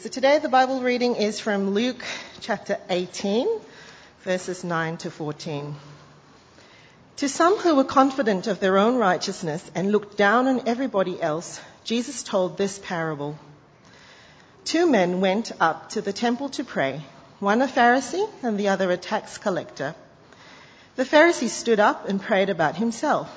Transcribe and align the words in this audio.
So 0.00 0.08
today 0.08 0.38
the 0.38 0.48
Bible 0.48 0.80
reading 0.80 1.16
is 1.16 1.40
from 1.40 1.70
Luke 1.70 2.04
chapter 2.40 2.78
18, 2.88 3.48
verses 4.20 4.62
9 4.62 4.96
to 4.98 5.10
14. 5.10 5.74
To 7.16 7.28
some 7.28 7.56
who 7.56 7.74
were 7.74 7.82
confident 7.82 8.46
of 8.46 8.60
their 8.60 8.78
own 8.78 8.94
righteousness 8.98 9.68
and 9.74 9.90
looked 9.90 10.16
down 10.16 10.46
on 10.46 10.68
everybody 10.68 11.20
else, 11.20 11.60
Jesus 11.82 12.22
told 12.22 12.56
this 12.56 12.78
parable. 12.78 13.36
Two 14.64 14.88
men 14.88 15.20
went 15.20 15.50
up 15.58 15.90
to 15.90 16.00
the 16.00 16.12
temple 16.12 16.50
to 16.50 16.62
pray, 16.62 17.02
one 17.40 17.60
a 17.60 17.66
Pharisee 17.66 18.30
and 18.44 18.56
the 18.56 18.68
other 18.68 18.92
a 18.92 18.96
tax 18.96 19.36
collector. 19.36 19.96
The 20.94 21.04
Pharisee 21.04 21.48
stood 21.48 21.80
up 21.80 22.08
and 22.08 22.22
prayed 22.22 22.50
about 22.50 22.76
himself. 22.76 23.28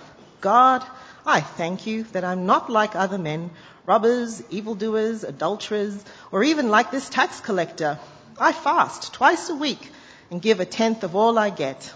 God, 0.42 0.86
I 1.26 1.42
thank 1.42 1.88
you 1.88 2.04
that 2.14 2.24
I'm 2.24 2.46
not 2.46 2.70
like 2.70 2.96
other 2.96 3.18
men 3.18 3.50
robbers, 3.86 4.44
evildoers, 4.50 5.24
adulterers, 5.24 6.04
or 6.32 6.44
even 6.44 6.70
like 6.70 6.92
this 6.92 7.10
tax 7.10 7.40
collector. 7.40 8.00
I 8.40 8.52
fast 8.52 9.14
twice 9.14 9.50
a 9.50 9.56
week 9.56 9.92
and 10.30 10.42
give 10.42 10.60
a 10.60 10.66
tenth 10.66 11.04
of 11.04 11.16
all 11.16 11.38
I 11.38 11.50
get. 11.50 11.94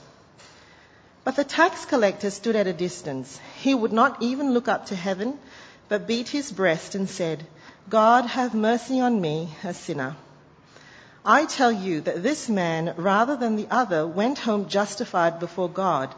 But 1.23 1.35
the 1.35 1.43
tax 1.43 1.85
collector 1.85 2.29
stood 2.29 2.55
at 2.55 2.67
a 2.67 2.73
distance. 2.73 3.39
He 3.61 3.73
would 3.73 3.93
not 3.93 4.21
even 4.21 4.53
look 4.53 4.67
up 4.67 4.87
to 4.87 4.95
heaven, 4.95 5.39
but 5.89 6.07
beat 6.07 6.29
his 6.29 6.51
breast 6.51 6.95
and 6.95 7.09
said, 7.09 7.45
God 7.89 8.25
have 8.25 8.53
mercy 8.53 8.99
on 8.99 9.19
me, 9.19 9.49
a 9.63 9.73
sinner. 9.73 10.15
I 11.25 11.45
tell 11.45 11.71
you 11.71 12.01
that 12.01 12.21
this 12.21 12.47
man, 12.47 12.93
rather 12.97 13.35
than 13.35 13.55
the 13.55 13.67
other, 13.71 14.05
went 14.05 14.37
home 14.37 14.69
justified 14.69 15.39
before 15.39 15.69
God. 15.69 16.13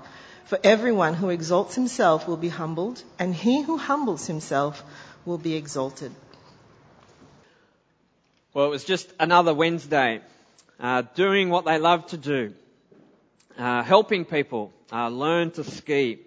For 0.45 0.59
everyone 0.63 1.13
who 1.13 1.29
exalts 1.29 1.75
himself 1.75 2.27
will 2.27 2.37
be 2.37 2.49
humbled, 2.49 3.01
and 3.19 3.33
he 3.33 3.61
who 3.61 3.77
humbles 3.77 4.27
himself 4.27 4.83
will 5.27 5.37
be 5.37 5.55
exalted. 5.55 6.13
Well, 8.53 8.65
it 8.65 8.69
was 8.69 8.85
just 8.85 9.11
another 9.19 9.53
Wednesday, 9.53 10.21
uh, 10.79 11.01
doing 11.15 11.49
what 11.49 11.65
they 11.65 11.79
love 11.79 12.07
to 12.07 12.17
do, 12.17 12.53
uh, 13.59 13.83
helping 13.83 14.23
people 14.23 14.71
uh, 14.89 15.09
learn 15.09 15.51
to 15.51 15.65
ski. 15.65 16.19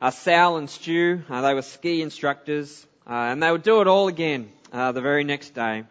Uh, 0.00 0.10
Sal 0.10 0.56
and 0.56 0.70
Stu, 0.70 1.24
uh, 1.28 1.42
they 1.42 1.52
were 1.52 1.60
ski 1.60 2.00
instructors, 2.00 2.86
uh, 3.06 3.12
and 3.12 3.42
they 3.42 3.52
would 3.52 3.62
do 3.62 3.82
it 3.82 3.86
all 3.86 4.08
again 4.08 4.48
the 4.72 5.00
very 5.02 5.22
next 5.22 5.50
day. 5.50 5.84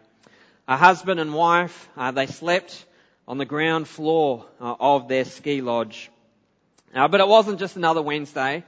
A 0.66 0.76
husband 0.76 1.20
and 1.20 1.32
wife, 1.32 1.88
they 2.14 2.26
slept 2.26 2.84
on 3.28 3.38
the 3.38 3.44
ground 3.44 3.86
floor 3.86 4.44
of 4.58 5.06
their 5.06 5.24
ski 5.24 5.60
lodge. 5.60 6.10
but 6.92 7.20
it 7.20 7.28
wasn't 7.28 7.60
just 7.60 7.76
another 7.76 8.02
Wednesday, 8.02 8.64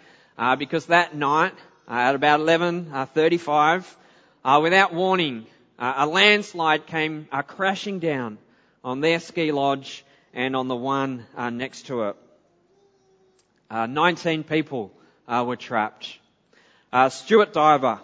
because 0.59 0.87
that 0.87 1.17
night 1.17 1.55
Uh, 1.89 1.95
at 1.95 2.15
about 2.15 2.41
11:35, 2.41 3.97
uh, 4.45 4.57
uh, 4.57 4.61
without 4.61 4.93
warning, 4.93 5.47
uh, 5.79 5.95
a 5.97 6.07
landslide 6.07 6.87
came 6.87 7.27
uh, 7.33 7.41
crashing 7.41 7.99
down 7.99 8.37
on 8.85 9.01
their 9.01 9.19
ski 9.19 9.53
lodge 9.53 10.05
and 10.35 10.55
on 10.55 10.69
the 10.69 10.77
one 10.77 11.25
next 11.53 11.87
to 11.87 12.03
it. 12.03 12.17
19 13.71 14.45
people 14.45 14.93
were 15.29 15.57
trapped. 15.57 16.19
Stuart 17.09 17.55
Diver 17.55 18.01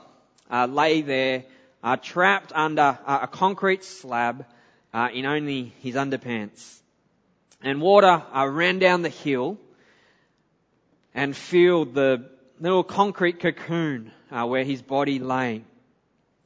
lay 0.51 1.03
there 1.03 1.45
trapped 2.03 2.53
under 2.55 2.98
a 3.07 3.29
concrete 3.31 3.85
slab 3.85 4.47
in 5.13 5.27
only 5.27 5.75
his 5.81 5.95
underpants. 5.95 6.81
And 7.63 7.83
water 7.83 8.23
ran 8.35 8.79
down 8.79 9.03
the 9.03 9.11
hill 9.11 9.59
and 11.15 11.37
filled 11.37 11.95
the 11.95 12.34
little 12.65 12.83
concrete 12.83 13.41
cocoon 13.41 14.11
uh, 14.31 14.47
where 14.47 14.65
his 14.65 14.81
body 14.81 15.19
lay. 15.19 15.62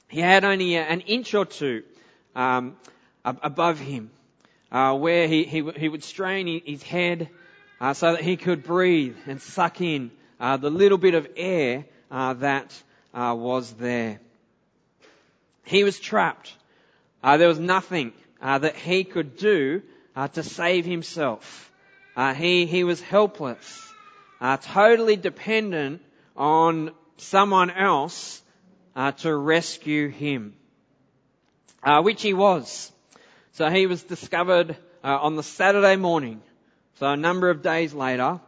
He 0.08 0.18
had 0.18 0.44
only 0.44 0.74
an 0.74 1.00
inch 1.02 1.32
or 1.32 1.46
two 1.46 1.84
um, 2.34 2.76
above 3.24 3.78
him 3.78 4.10
uh, 4.72 4.96
where 4.96 5.28
he, 5.28 5.44
he, 5.44 5.70
he, 5.76 5.88
would 5.88 6.02
strain 6.02 6.60
his 6.66 6.82
head 6.82 7.28
uh, 7.80 7.94
so 7.94 8.12
that 8.12 8.22
he 8.22 8.36
could 8.36 8.64
breathe 8.64 9.16
and 9.28 9.40
suck 9.40 9.80
in 9.80 10.10
uh, 10.40 10.56
the 10.56 10.70
little 10.70 10.98
bit 10.98 11.14
of 11.14 11.28
air 11.36 11.84
uh, 12.10 12.34
that 12.34 12.82
uh, 13.14 13.36
was 13.38 13.72
there. 13.74 14.18
He 15.64 15.84
was 15.84 16.00
trapped. 16.00 16.52
there 17.22 17.46
was 17.46 17.60
nothing 17.60 18.12
that 18.42 18.74
he 18.74 19.04
could 19.04 19.36
do 19.36 19.82
to 20.32 20.42
save 20.42 20.84
himself. 20.84 21.70
he, 22.34 22.66
he 22.66 22.82
was 22.82 23.00
helpless 23.00 23.88
uh, 24.40 24.56
totally 24.56 25.16
dependent 25.16 26.02
on 26.38 26.92
someone 27.16 27.70
else 27.70 28.40
uh, 28.94 29.12
to 29.12 29.34
rescue 29.34 30.08
him, 30.08 30.54
uh, 31.82 32.00
which 32.00 32.22
he 32.22 32.32
was. 32.32 32.90
So 33.52 33.68
he 33.68 33.86
was 33.86 34.04
discovered 34.04 34.76
uh, 35.02 35.18
on 35.18 35.34
the 35.34 35.42
Saturday 35.42 35.96
morning, 35.96 36.40
so 37.00 37.08
a 37.08 37.16
number 37.16 37.50
of 37.50 37.62
days 37.62 37.92
later, 37.92 38.40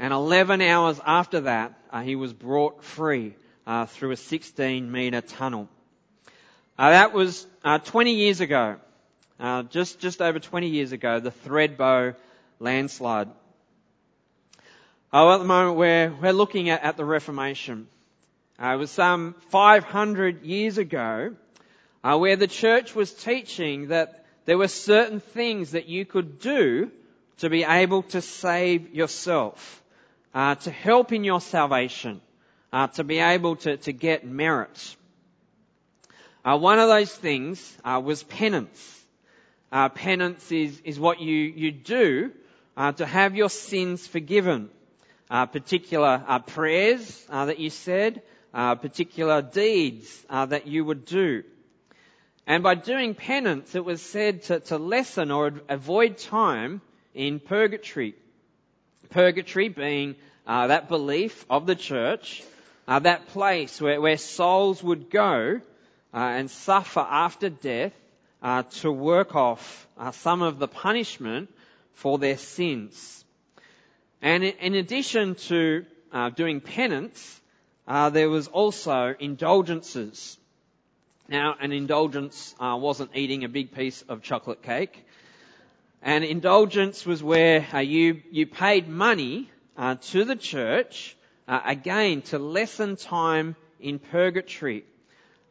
and 0.00 0.12
11 0.12 0.60
hours 0.60 1.00
after 1.06 1.42
that, 1.42 1.78
uh, 1.92 2.02
he 2.02 2.16
was 2.16 2.32
brought 2.32 2.82
free 2.84 3.34
uh, 3.66 3.86
through 3.86 4.10
a 4.10 4.16
16 4.16 4.90
metre 4.90 5.20
tunnel. 5.20 5.68
that 6.76 7.12
was 7.12 7.46
20 7.84 8.14
years 8.14 8.40
ago, 8.40 8.76
just 9.70 10.00
just 10.00 10.20
over 10.20 10.40
20 10.40 10.68
years 10.68 10.90
ago, 10.92 11.20
the 11.20 11.30
Thredbo 11.30 12.16
landslide. 12.58 13.28
Oh, 15.10 15.32
at 15.32 15.38
the 15.38 15.44
moment 15.44 15.78
we're, 15.78 16.14
we're 16.20 16.34
looking 16.34 16.68
at, 16.68 16.82
at 16.82 16.98
the 16.98 17.04
Reformation. 17.04 17.86
Uh, 18.62 18.74
it 18.74 18.76
was 18.76 18.90
some 18.90 19.34
500 19.48 20.42
years 20.42 20.76
ago 20.76 21.34
uh, 22.04 22.18
where 22.18 22.36
the 22.36 22.46
church 22.46 22.94
was 22.94 23.10
teaching 23.14 23.88
that 23.88 24.26
there 24.44 24.58
were 24.58 24.68
certain 24.68 25.20
things 25.20 25.70
that 25.70 25.88
you 25.88 26.04
could 26.04 26.40
do 26.40 26.90
to 27.38 27.48
be 27.48 27.64
able 27.64 28.02
to 28.02 28.20
save 28.20 28.94
yourself, 28.94 29.82
uh, 30.34 30.56
to 30.56 30.70
help 30.70 31.10
in 31.10 31.24
your 31.24 31.40
salvation, 31.40 32.20
uh, 32.70 32.88
to 32.88 33.02
be 33.02 33.18
able 33.18 33.56
to, 33.56 33.78
to 33.78 33.94
get 33.94 34.26
merit. 34.26 34.96
Uh, 36.44 36.58
one 36.58 36.78
of 36.78 36.88
those 36.88 37.14
things 37.14 37.78
uh, 37.82 37.98
was 38.04 38.22
penance. 38.24 39.06
penance 39.94 40.52
is, 40.52 40.78
is 40.84 41.00
what 41.00 41.18
you, 41.18 41.34
you 41.34 41.72
do 41.72 42.30
to 42.96 43.06
have 43.06 43.34
your 43.34 43.48
sins 43.48 44.06
forgiven 44.06 44.68
uh, 45.30 45.46
particular 45.46 46.22
uh, 46.26 46.38
prayers 46.38 47.26
uh, 47.30 47.46
that 47.46 47.58
you 47.58 47.70
said, 47.70 48.22
uh, 48.54 48.74
particular 48.74 49.42
deeds 49.42 50.24
uh, 50.30 50.46
that 50.46 50.66
you 50.66 50.84
would 50.84 51.04
do. 51.04 51.42
And 52.46 52.62
by 52.62 52.74
doing 52.76 53.14
penance, 53.14 53.74
it 53.74 53.84
was 53.84 54.00
said 54.00 54.42
to, 54.44 54.60
to 54.60 54.78
lessen 54.78 55.30
or 55.30 55.52
avoid 55.68 56.16
time 56.16 56.80
in 57.14 57.40
purgatory. 57.40 58.14
Purgatory 59.10 59.68
being 59.68 60.16
uh, 60.46 60.68
that 60.68 60.88
belief 60.88 61.44
of 61.50 61.66
the 61.66 61.74
church, 61.74 62.42
that 62.86 63.28
place 63.28 63.82
where, 63.82 64.00
where 64.00 64.16
souls 64.16 64.82
would 64.82 65.10
go 65.10 65.60
and 66.10 66.50
suffer 66.50 67.00
after 67.00 67.50
death 67.50 67.92
to 68.70 68.90
work 68.90 69.34
off 69.36 69.86
some 70.12 70.40
of 70.40 70.58
the 70.58 70.68
punishment 70.68 71.52
for 71.92 72.16
their 72.16 72.38
sins. 72.38 73.17
And 74.20 74.42
in 74.42 74.74
addition 74.74 75.36
to 75.36 75.86
uh, 76.12 76.30
doing 76.30 76.60
penance, 76.60 77.40
uh, 77.86 78.10
there 78.10 78.28
was 78.28 78.48
also 78.48 79.14
indulgences. 79.18 80.36
Now, 81.28 81.54
an 81.60 81.70
indulgence 81.72 82.54
uh, 82.58 82.76
wasn't 82.80 83.10
eating 83.14 83.44
a 83.44 83.48
big 83.48 83.72
piece 83.72 84.02
of 84.02 84.22
chocolate 84.22 84.62
cake. 84.62 85.06
An 86.02 86.24
indulgence 86.24 87.06
was 87.06 87.22
where 87.22 87.66
uh, 87.72 87.78
you 87.78 88.22
you 88.30 88.46
paid 88.46 88.88
money 88.88 89.50
uh, 89.76 89.96
to 90.10 90.24
the 90.24 90.36
church 90.36 91.16
uh, 91.46 91.60
again 91.64 92.22
to 92.22 92.38
lessen 92.38 92.96
time 92.96 93.54
in 93.78 93.98
purgatory. 93.98 94.84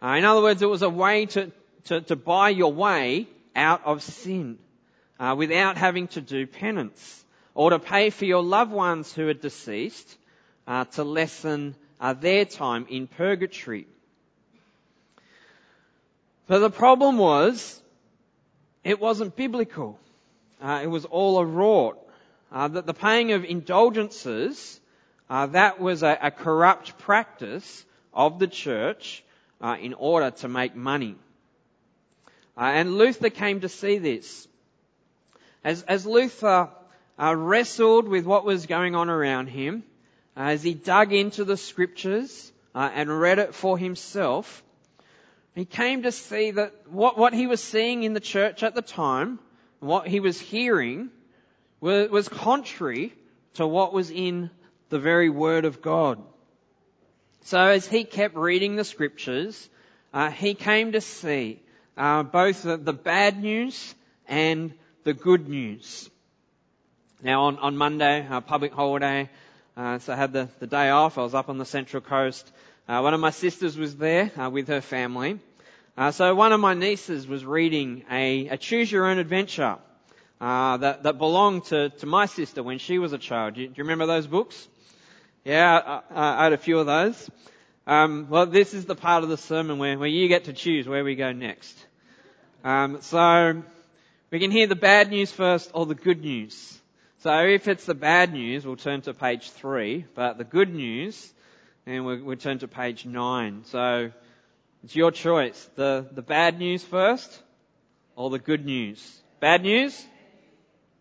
in 0.01 0.25
other 0.25 0.41
words, 0.41 0.61
it 0.61 0.69
was 0.69 0.81
a 0.81 0.89
way 0.89 1.25
to, 1.27 1.51
to, 1.85 2.01
to 2.01 2.15
buy 2.15 2.49
your 2.49 2.73
way 2.73 3.27
out 3.55 3.85
of 3.85 4.03
sin 4.03 4.57
without 5.35 5.77
having 5.77 6.07
to 6.09 6.21
do 6.21 6.45
penance 6.45 7.25
or 7.57 7.71
to 7.71 7.79
pay 7.79 8.11
for 8.11 8.25
your 8.25 8.43
loved 8.43 8.71
ones 8.71 9.11
who 9.11 9.27
are 9.27 9.33
deceased 9.33 10.15
uh, 10.67 10.85
to 10.85 11.03
lessen 11.03 11.73
uh, 11.99 12.13
their 12.13 12.45
time 12.45 12.85
in 12.87 13.07
purgatory. 13.07 13.87
But 16.45 16.59
the 16.59 16.69
problem 16.69 17.17
was, 17.17 17.81
it 18.83 18.99
wasn't 18.99 19.35
biblical. 19.35 19.99
Uh, 20.61 20.81
it 20.83 20.87
was 20.87 21.05
all 21.05 21.39
a 21.39 21.45
rort. 21.45 21.97
Uh, 22.51 22.67
that 22.67 22.85
the 22.85 22.93
paying 22.93 23.31
of 23.31 23.43
indulgences, 23.43 24.79
uh, 25.27 25.47
that 25.47 25.79
was 25.79 26.03
a, 26.03 26.15
a, 26.21 26.29
corrupt 26.29 26.99
practice 26.99 27.83
of 28.13 28.37
the 28.37 28.47
church 28.47 29.23
uh, 29.61 29.75
in 29.81 29.95
order 29.95 30.29
to 30.29 30.47
make 30.47 30.75
money. 30.75 31.15
and 32.55 32.99
Luther 32.99 33.31
came 33.31 33.61
to 33.61 33.67
see 33.67 33.97
this. 33.97 34.47
As, 35.63 35.81
as 35.83 36.05
Luther 36.05 36.69
uh, 37.19 37.35
wrestled 37.35 38.07
with 38.07 38.25
what 38.25 38.45
was 38.45 38.65
going 38.65 38.95
on 38.95 39.09
around 39.09 39.47
him, 39.47 39.83
uh, 40.35 40.41
as 40.41 40.63
he 40.63 40.73
dug 40.73 41.13
into 41.13 41.43
the 41.43 41.57
scriptures 41.57 42.51
uh, 42.75 42.89
and 42.93 43.09
read 43.09 43.39
it 43.39 43.55
for 43.55 43.77
himself, 43.77 44.63
He 45.55 45.65
came 45.65 46.03
to 46.03 46.11
see 46.11 46.51
that 46.51 46.73
what, 46.87 47.17
what 47.17 47.33
he 47.33 47.47
was 47.47 47.63
seeing 47.63 48.03
in 48.03 48.13
the 48.13 48.19
church 48.19 48.61
at 48.61 48.75
the 48.75 48.83
time, 48.83 49.39
and 49.81 49.89
what 49.89 50.07
he 50.07 50.19
was 50.19 50.39
hearing, 50.39 51.09
was, 51.79 52.11
was 52.11 52.29
contrary 52.29 53.13
to 53.55 53.65
what 53.65 53.93
was 53.93 54.11
in 54.11 54.51
the 54.89 54.99
very 54.99 55.29
Word 55.29 55.65
of 55.65 55.81
God. 55.81 56.21
So 57.41 57.59
as 57.59 57.87
he 57.87 58.03
kept 58.03 58.35
reading 58.35 58.75
the 58.75 58.83
scriptures, 58.83 59.69
uh, 60.13 60.29
he 60.29 60.53
came 60.53 60.91
to 60.91 61.01
see 61.01 61.61
uh, 61.97 62.21
both 62.21 62.61
the, 62.61 62.77
the, 62.77 62.93
bad 62.93 63.41
news 63.41 63.95
and 64.27 64.73
the 65.05 65.13
good 65.13 65.49
news. 65.49 66.09
Now 67.23 67.45
on, 67.45 67.57
on 67.57 67.75
Monday, 67.75 68.27
uh, 68.29 68.41
public 68.41 68.73
holiday, 68.73 69.27
uh, 69.75 69.97
so 69.97 70.13
I 70.13 70.15
had 70.15 70.33
the, 70.33 70.49
the 70.59 70.67
day 70.67 70.89
off. 70.91 71.17
I 71.17 71.23
was 71.23 71.33
up 71.33 71.49
on 71.49 71.57
the 71.57 71.65
Central 71.65 71.99
Coast. 71.99 72.51
Uh, 72.87 72.99
one 73.01 73.15
of 73.15 73.19
my 73.19 73.31
sisters 73.31 73.75
was 73.75 73.95
there 73.95 74.31
uh, 74.39 74.51
with 74.51 74.67
her 74.67 74.81
family. 74.81 75.39
so 76.11 76.35
one 76.35 76.53
of 76.53 76.59
my 76.59 76.75
nieces 76.75 77.25
was 77.27 77.43
reading 77.43 78.03
a, 78.11 78.49
a 78.49 78.57
Choose 78.57 78.91
Your 78.91 79.07
Own 79.07 79.17
Adventure 79.17 79.77
that, 80.39 81.01
that 81.03 81.17
belonged 81.17 81.65
to, 81.65 81.89
to 81.89 82.05
my 82.05 82.27
sister 82.27 82.61
when 82.61 82.77
she 82.77 82.99
was 82.99 83.13
a 83.13 83.17
child. 83.17 83.55
Do 83.55 83.61
you, 83.61 83.67
do 83.67 83.73
you 83.77 83.83
remember 83.83 84.05
those 84.05 84.27
books? 84.27 84.67
Yeah, 85.43 86.01
I, 86.13 86.41
I, 86.41 86.43
had 86.43 86.53
a 86.53 86.57
few 86.57 86.77
of 86.77 86.85
those. 86.85 87.31
Um, 87.87 88.27
well, 88.29 88.45
this 88.45 88.75
is 88.75 88.85
the 88.85 88.95
part 88.95 89.23
of 89.23 89.29
the 89.29 89.37
sermon 89.37 89.79
where, 89.79 89.97
where 89.97 90.07
you 90.07 90.27
get 90.27 90.43
to 90.43 90.53
choose 90.53 90.87
where 90.87 91.03
we 91.03 91.15
go 91.15 91.31
next. 91.31 91.75
Um, 92.63 93.01
so 93.01 93.63
we 94.29 94.39
can 94.39 94.51
hear 94.51 94.67
the 94.67 94.75
bad 94.75 95.09
news 95.09 95.31
first 95.31 95.71
or 95.73 95.87
the 95.87 95.95
good 95.95 96.21
news. 96.21 96.76
So 97.21 97.45
if 97.45 97.67
it's 97.67 97.85
the 97.85 97.95
bad 97.95 98.31
news, 98.31 98.65
we'll 98.65 98.75
turn 98.75 99.01
to 99.01 99.13
page 99.13 99.49
three, 99.49 100.05
but 100.13 100.37
the 100.37 100.43
good 100.43 100.73
news, 100.73 101.33
then 101.85 102.05
we'll, 102.05 102.23
we'll 102.23 102.37
turn 102.37 102.59
to 102.59 102.67
page 102.67 103.07
nine. 103.07 103.63
So 103.65 104.11
it's 104.83 104.95
your 104.95 105.09
choice. 105.09 105.67
The, 105.75 106.05
the 106.11 106.21
bad 106.21 106.59
news 106.59 106.83
first 106.83 107.41
or 108.15 108.29
the 108.29 108.37
good 108.37 108.65
news? 108.65 109.21
Bad 109.39 109.63
news? 109.63 110.05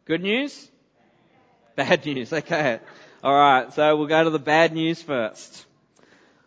Good 0.06 0.22
news? 0.22 0.70
Bad 1.74 2.06
news, 2.06 2.32
okay. 2.32 2.80
Alright, 3.22 3.74
so 3.74 3.96
we'll 3.96 4.06
go 4.06 4.24
to 4.24 4.30
the 4.30 4.38
bad 4.38 4.72
news 4.72 5.02
first. 5.02 5.66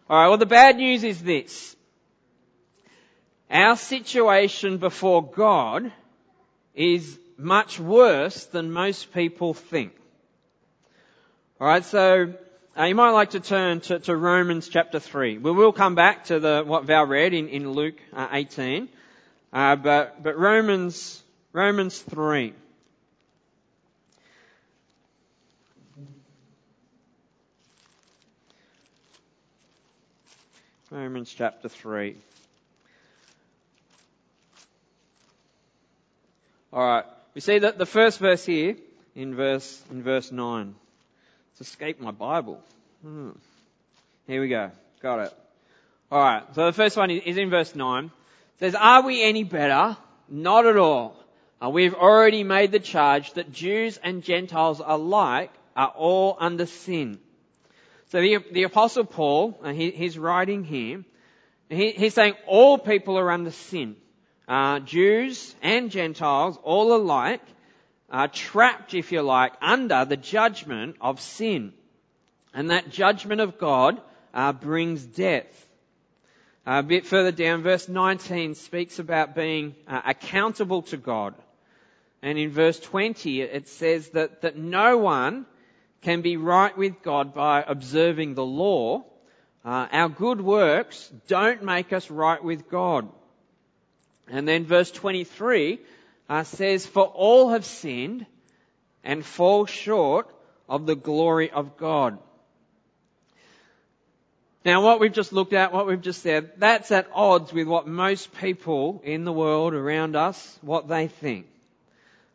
Alright, 0.09 0.29
well 0.29 0.37
the 0.37 0.47
bad 0.47 0.77
news 0.77 1.03
is 1.03 1.21
this. 1.21 1.75
Our 3.51 3.75
situation 3.75 4.79
before 4.79 5.23
God 5.23 5.91
is 6.73 7.19
much 7.39 7.79
worse 7.79 8.45
than 8.45 8.71
most 8.71 9.13
people 9.13 9.53
think. 9.53 9.93
Alright, 11.59 11.85
so 11.85 12.33
uh, 12.77 12.83
you 12.83 12.95
might 12.95 13.11
like 13.11 13.31
to 13.31 13.39
turn 13.39 13.81
to, 13.81 13.99
to, 13.99 14.15
Romans 14.15 14.67
chapter 14.67 14.99
3. 14.99 15.37
We 15.37 15.51
will 15.51 15.73
come 15.73 15.95
back 15.95 16.25
to 16.25 16.39
the, 16.39 16.63
what 16.65 16.85
Val 16.85 17.05
read 17.05 17.33
in, 17.33 17.49
in 17.49 17.71
Luke 17.71 17.99
uh, 18.13 18.27
18. 18.31 18.89
Uh, 19.51 19.75
but, 19.75 20.21
but 20.21 20.37
Romans, 20.37 21.21
Romans 21.53 21.99
3. 21.99 22.53
Romans 30.91 31.33
chapter 31.35 31.69
3. 31.69 32.15
Alright, 36.71 37.05
we 37.33 37.41
see 37.41 37.59
that 37.59 37.77
the 37.77 37.85
first 37.85 38.19
verse 38.19 38.45
here 38.45 38.75
in 39.15 39.35
verse, 39.35 39.81
in 39.91 40.03
verse 40.03 40.31
9. 40.31 40.75
It's 41.51 41.61
escaped 41.61 42.01
my 42.01 42.11
Bible. 42.11 42.61
Hmm. 43.01 43.31
Here 44.27 44.41
we 44.41 44.49
go. 44.49 44.71
Got 45.01 45.27
it. 45.27 45.33
Alright, 46.11 46.55
so 46.55 46.65
the 46.65 46.73
first 46.73 46.97
one 46.97 47.11
is 47.11 47.37
in 47.37 47.49
verse 47.49 47.75
9. 47.75 48.05
It 48.05 48.11
says, 48.59 48.75
Are 48.75 49.03
we 49.03 49.21
any 49.21 49.43
better? 49.43 49.97
Not 50.27 50.65
at 50.65 50.77
all. 50.77 51.15
Uh, 51.61 51.69
we've 51.69 51.93
already 51.93 52.43
made 52.43 52.71
the 52.71 52.79
charge 52.79 53.33
that 53.33 53.51
Jews 53.51 53.99
and 54.01 54.23
Gentiles 54.23 54.81
alike 54.83 55.51
are 55.75 55.89
all 55.95 56.37
under 56.39 56.65
sin. 56.65 57.19
So 58.11 58.21
the, 58.21 58.39
the 58.51 58.63
apostle 58.63 59.03
Paul, 59.03 59.59
uh, 59.63 59.71
he, 59.71 59.91
he's 59.91 60.17
writing 60.17 60.63
here, 60.63 61.03
he, 61.69 61.91
he's 61.91 62.13
saying 62.13 62.33
all 62.47 62.77
people 62.77 63.17
are 63.19 63.29
under 63.31 63.51
sin. 63.51 63.95
Uh, 64.49 64.79
Jews 64.79 65.55
and 65.61 65.91
Gentiles, 65.91 66.57
all 66.63 66.95
alike, 66.95 67.43
are 68.09 68.27
trapped, 68.27 68.95
if 68.95 69.11
you 69.11 69.21
like, 69.21 69.53
under 69.61 70.05
the 70.05 70.17
judgment 70.17 70.95
of 70.99 71.21
sin. 71.21 71.71
And 72.51 72.71
that 72.71 72.89
judgment 72.89 73.41
of 73.41 73.59
God 73.59 74.01
uh, 74.33 74.53
brings 74.53 75.05
death. 75.05 75.67
a 76.65 76.81
bit 76.81 77.05
further 77.05 77.31
down, 77.31 77.61
verse 77.61 77.87
19 77.87 78.55
speaks 78.55 78.97
about 78.97 79.35
being 79.35 79.75
uh, 79.87 80.01
accountable 80.03 80.81
to 80.83 80.97
God. 80.97 81.35
And 82.23 82.39
in 82.39 82.49
verse 82.49 82.79
20, 82.79 83.41
it 83.41 83.67
says 83.67 84.09
that, 84.09 84.41
that 84.41 84.57
no 84.57 84.97
one 84.97 85.45
can 86.01 86.21
be 86.21 86.37
right 86.37 86.75
with 86.75 87.03
God 87.03 87.35
by 87.35 87.63
observing 87.67 88.33
the 88.33 88.45
law, 88.45 89.03
uh, 89.63 89.87
our 89.91 90.09
good 90.09 90.41
works 90.41 91.11
don't 91.27 91.63
make 91.63 91.93
us 91.93 92.09
right 92.09 92.43
with 92.43 92.67
God. 92.67 93.09
And 94.29 94.47
then 94.47 94.65
verse 94.65 94.91
23 94.91 95.79
uh, 96.29 96.43
says, 96.43 96.85
For 96.85 97.05
all 97.05 97.49
have 97.49 97.65
sinned 97.65 98.25
and 99.03 99.25
fall 99.25 99.65
short 99.65 100.29
of 100.67 100.85
the 100.85 100.95
glory 100.95 101.49
of 101.49 101.77
God. 101.77 102.17
Now 104.65 104.83
what 104.83 104.99
we've 104.99 105.13
just 105.13 105.33
looked 105.33 105.53
at, 105.53 105.71
what 105.71 105.87
we've 105.87 106.01
just 106.01 106.21
said, 106.21 106.51
that's 106.57 106.91
at 106.91 107.09
odds 107.13 107.51
with 107.53 107.67
what 107.67 107.87
most 107.87 108.33
people 108.35 109.01
in 109.03 109.23
the 109.23 109.31
world 109.31 109.73
around 109.73 110.15
us, 110.15 110.59
what 110.61 110.87
they 110.87 111.07
think. 111.07 111.47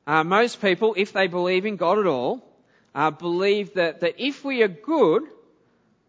Uh, 0.06 0.24
most 0.24 0.60
people, 0.60 0.94
if 0.96 1.12
they 1.12 1.28
believe 1.28 1.66
in 1.66 1.76
God 1.76 1.98
at 1.98 2.06
all, 2.06 2.42
uh, 2.94 3.10
believe 3.10 3.74
that, 3.74 4.00
that 4.00 4.14
if 4.18 4.44
we 4.44 4.62
are 4.62 4.68
good, 4.68 5.22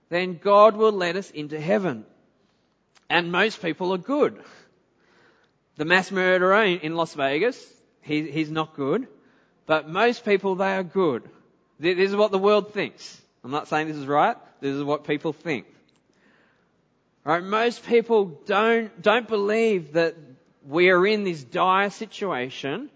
then 0.10 0.40
God 0.42 0.76
will 0.76 0.92
let 0.92 1.16
us 1.16 1.32
into 1.32 1.60
heaven. 1.60 2.06
And 3.10 3.32
most 3.32 3.62
people 3.62 3.94
are 3.94 4.00
good. 4.00 4.42
The 5.78 5.86
mass 5.86 6.12
murderer 6.12 6.64
in 6.64 6.96
Las 6.96 7.14
Vegas, 7.14 7.64
he, 8.02 8.30
he's 8.32 8.50
not 8.50 8.76
good. 8.76 9.08
But 9.66 9.90
most 9.90 10.24
people, 10.24 10.56
they 10.56 10.76
are 10.76 10.84
good. 10.84 11.24
This 11.80 12.10
is 12.10 12.16
what 12.16 12.32
the 12.32 12.38
world 12.38 12.74
thinks. 12.74 13.22
I'm 13.44 13.52
not 13.52 13.68
saying 13.68 13.88
this 13.88 13.98
is 13.98 14.08
right. 14.08 14.38
This 14.62 14.76
is 14.76 14.84
what 14.84 15.06
people 15.06 15.34
think. 15.34 15.66
Right? 17.24 17.44
Most 17.44 17.86
people 17.86 18.26
don't, 18.46 19.02
don't 19.02 19.28
believe 19.28 19.94
that 19.94 20.16
we 20.68 20.90
are 20.90 21.06
in 21.06 21.24
this 21.24 21.44
dire 21.44 21.90
situation 21.90 22.90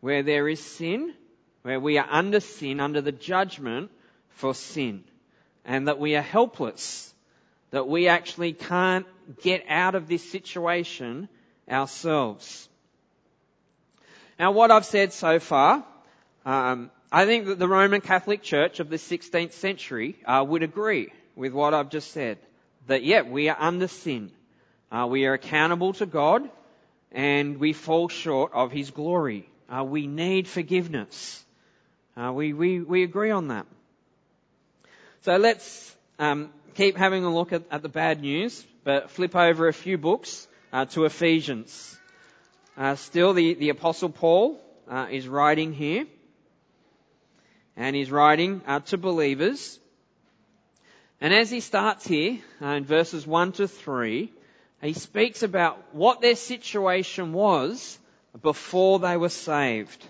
where 0.00 0.22
there 0.22 0.48
is 0.48 0.64
sin 0.64 1.14
where 1.68 1.80
we 1.80 1.98
are 1.98 2.06
under 2.08 2.40
sin, 2.40 2.80
under 2.80 3.02
the 3.02 3.12
judgment 3.12 3.90
for 4.30 4.54
sin, 4.54 5.04
and 5.66 5.88
that 5.88 5.98
we 5.98 6.16
are 6.16 6.22
helpless, 6.22 7.12
that 7.72 7.86
we 7.86 8.08
actually 8.08 8.54
can't 8.54 9.06
get 9.42 9.64
out 9.68 9.94
of 9.94 10.08
this 10.08 10.30
situation 10.30 11.28
ourselves. 11.70 12.68
Now, 14.38 14.52
what 14.52 14.70
I've 14.70 14.84
said 14.84 15.12
so 15.12 15.38
far, 15.40 15.84
um, 16.46 16.90
I 17.10 17.26
think 17.26 17.46
that 17.46 17.58
the 17.58 17.68
Roman 17.68 18.00
Catholic 18.00 18.42
Church 18.42 18.80
of 18.80 18.88
the 18.90 18.96
16th 18.96 19.52
century 19.52 20.16
uh, 20.24 20.44
would 20.46 20.62
agree 20.62 21.12
with 21.36 21.52
what 21.52 21.74
I've 21.74 21.90
just 21.90 22.12
said. 22.12 22.38
That, 22.86 23.02
yeah, 23.02 23.22
we 23.22 23.48
are 23.48 23.56
under 23.58 23.88
sin. 23.88 24.30
Uh, 24.90 25.06
we 25.10 25.26
are 25.26 25.34
accountable 25.34 25.92
to 25.94 26.06
God, 26.06 26.48
and 27.12 27.58
we 27.58 27.72
fall 27.72 28.08
short 28.08 28.52
of 28.54 28.72
His 28.72 28.90
glory. 28.90 29.48
Uh, 29.68 29.84
we 29.84 30.06
need 30.06 30.48
forgiveness. 30.48 31.44
Uh, 32.16 32.32
we, 32.32 32.52
we, 32.52 32.80
we 32.80 33.02
agree 33.02 33.30
on 33.30 33.48
that. 33.48 33.66
So 35.22 35.36
let's 35.36 35.94
um, 36.18 36.50
keep 36.74 36.96
having 36.96 37.24
a 37.24 37.32
look 37.32 37.52
at, 37.52 37.62
at, 37.70 37.82
the 37.82 37.88
bad 37.88 38.22
news, 38.22 38.64
but 38.84 39.10
flip 39.10 39.36
over 39.36 39.68
a 39.68 39.72
few 39.72 39.98
books 39.98 40.47
uh, 40.72 40.84
to 40.86 41.04
Ephesians. 41.04 41.96
Uh, 42.76 42.94
still, 42.94 43.32
the, 43.32 43.54
the 43.54 43.70
Apostle 43.70 44.10
Paul 44.10 44.60
uh, 44.88 45.06
is 45.10 45.26
writing 45.26 45.72
here, 45.72 46.06
and 47.76 47.96
he's 47.96 48.10
writing 48.10 48.62
uh, 48.66 48.80
to 48.80 48.98
believers. 48.98 49.78
And 51.20 51.34
as 51.34 51.50
he 51.50 51.60
starts 51.60 52.06
here, 52.06 52.38
uh, 52.62 52.66
in 52.68 52.84
verses 52.84 53.26
1 53.26 53.52
to 53.52 53.68
3, 53.68 54.32
he 54.82 54.92
speaks 54.92 55.42
about 55.42 55.82
what 55.92 56.20
their 56.20 56.36
situation 56.36 57.32
was 57.32 57.98
before 58.42 59.00
they 59.00 59.16
were 59.16 59.28
saved. 59.28 60.04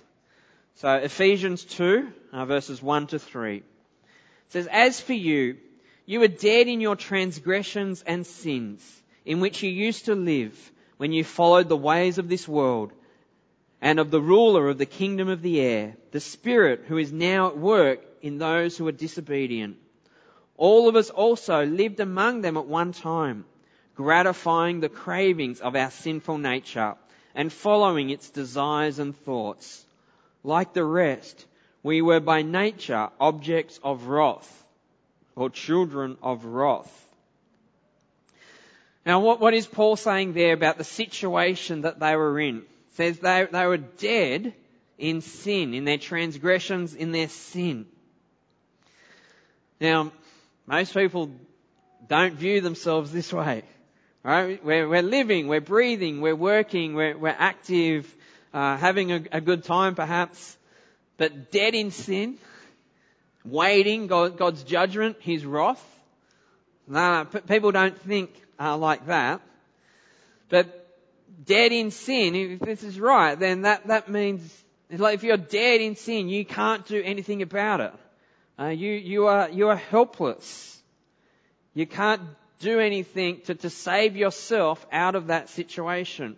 So 0.76 0.94
Ephesians 0.94 1.64
2, 1.64 2.08
uh, 2.32 2.44
verses 2.44 2.82
1 2.82 3.08
to 3.08 3.18
3. 3.18 3.56
It 3.56 3.64
says, 4.50 4.68
As 4.70 5.00
for 5.00 5.14
you, 5.14 5.56
you 6.06 6.20
were 6.20 6.28
dead 6.28 6.68
in 6.68 6.80
your 6.80 6.96
transgressions 6.96 8.02
and 8.06 8.26
sins, 8.26 9.02
in 9.24 9.40
which 9.40 9.62
you 9.62 9.70
used 9.70 10.06
to 10.06 10.14
live 10.14 10.72
when 10.96 11.12
you 11.12 11.24
followed 11.24 11.68
the 11.68 11.76
ways 11.76 12.18
of 12.18 12.28
this 12.28 12.46
world 12.48 12.92
and 13.80 13.98
of 13.98 14.10
the 14.10 14.20
ruler 14.20 14.68
of 14.68 14.78
the 14.78 14.86
kingdom 14.86 15.28
of 15.28 15.42
the 15.42 15.60
air, 15.60 15.96
the 16.10 16.20
Spirit 16.20 16.84
who 16.88 16.98
is 16.98 17.12
now 17.12 17.48
at 17.48 17.58
work 17.58 18.00
in 18.22 18.38
those 18.38 18.76
who 18.76 18.86
are 18.88 18.92
disobedient. 18.92 19.76
All 20.56 20.88
of 20.88 20.96
us 20.96 21.10
also 21.10 21.64
lived 21.64 22.00
among 22.00 22.40
them 22.40 22.56
at 22.56 22.66
one 22.66 22.92
time 22.92 23.44
gratifying 23.98 24.78
the 24.78 24.88
cravings 24.88 25.60
of 25.60 25.74
our 25.74 25.90
sinful 25.90 26.38
nature 26.38 26.94
and 27.34 27.52
following 27.52 28.10
its 28.10 28.30
desires 28.30 29.00
and 29.00 29.16
thoughts. 29.16 29.84
Like 30.44 30.72
the 30.72 30.84
rest, 30.84 31.46
we 31.82 32.00
were 32.00 32.20
by 32.20 32.42
nature 32.42 33.10
objects 33.20 33.80
of 33.82 34.06
wrath 34.06 34.66
or 35.34 35.50
children 35.50 36.16
of 36.22 36.44
wrath. 36.44 37.07
Now 39.08 39.20
what, 39.20 39.40
what 39.40 39.54
is 39.54 39.66
Paul 39.66 39.96
saying 39.96 40.34
there 40.34 40.52
about 40.52 40.76
the 40.76 40.84
situation 40.84 41.80
that 41.80 41.98
they 41.98 42.14
were 42.14 42.38
in? 42.38 42.58
It 42.58 42.64
says 42.92 43.18
they, 43.18 43.48
they 43.50 43.64
were 43.64 43.78
dead 43.78 44.52
in 44.98 45.22
sin, 45.22 45.72
in 45.72 45.86
their 45.86 45.96
transgressions, 45.96 46.94
in 46.94 47.10
their 47.10 47.30
sin. 47.30 47.86
Now, 49.80 50.12
most 50.66 50.92
people 50.92 51.30
don't 52.06 52.34
view 52.34 52.60
themselves 52.60 53.10
this 53.10 53.32
way. 53.32 53.62
Right? 54.22 54.62
We're, 54.62 54.86
we're 54.86 55.02
living, 55.02 55.48
we're 55.48 55.62
breathing, 55.62 56.20
we're 56.20 56.36
working, 56.36 56.92
we're, 56.92 57.16
we're 57.16 57.28
active, 57.38 58.14
uh, 58.52 58.76
having 58.76 59.10
a, 59.10 59.22
a, 59.32 59.40
good 59.40 59.64
time 59.64 59.94
perhaps, 59.94 60.58
but 61.16 61.50
dead 61.50 61.74
in 61.74 61.92
sin, 61.92 62.36
waiting 63.42 64.06
God, 64.06 64.36
God's 64.36 64.64
judgment, 64.64 65.16
His 65.20 65.46
wrath. 65.46 65.82
No, 66.86 67.24
people 67.24 67.72
don't 67.72 67.98
think 68.02 68.30
uh, 68.58 68.76
like 68.76 69.06
that. 69.06 69.40
But 70.48 70.86
dead 71.44 71.72
in 71.72 71.90
sin, 71.90 72.34
if 72.34 72.60
this 72.60 72.82
is 72.82 72.98
right, 72.98 73.38
then 73.38 73.62
that, 73.62 73.86
that 73.86 74.08
means 74.08 74.64
like 74.90 75.14
if 75.14 75.22
you're 75.22 75.36
dead 75.36 75.80
in 75.80 75.96
sin, 75.96 76.28
you 76.28 76.44
can't 76.44 76.86
do 76.86 77.02
anything 77.02 77.42
about 77.42 77.80
it. 77.80 77.92
Uh, 78.58 78.68
you, 78.68 78.92
you 78.92 79.26
are, 79.26 79.50
you 79.50 79.68
are 79.68 79.76
helpless. 79.76 80.82
You 81.74 81.86
can't 81.86 82.22
do 82.58 82.80
anything 82.80 83.40
to, 83.42 83.54
to 83.54 83.70
save 83.70 84.16
yourself 84.16 84.84
out 84.90 85.14
of 85.14 85.28
that 85.28 85.48
situation. 85.50 86.36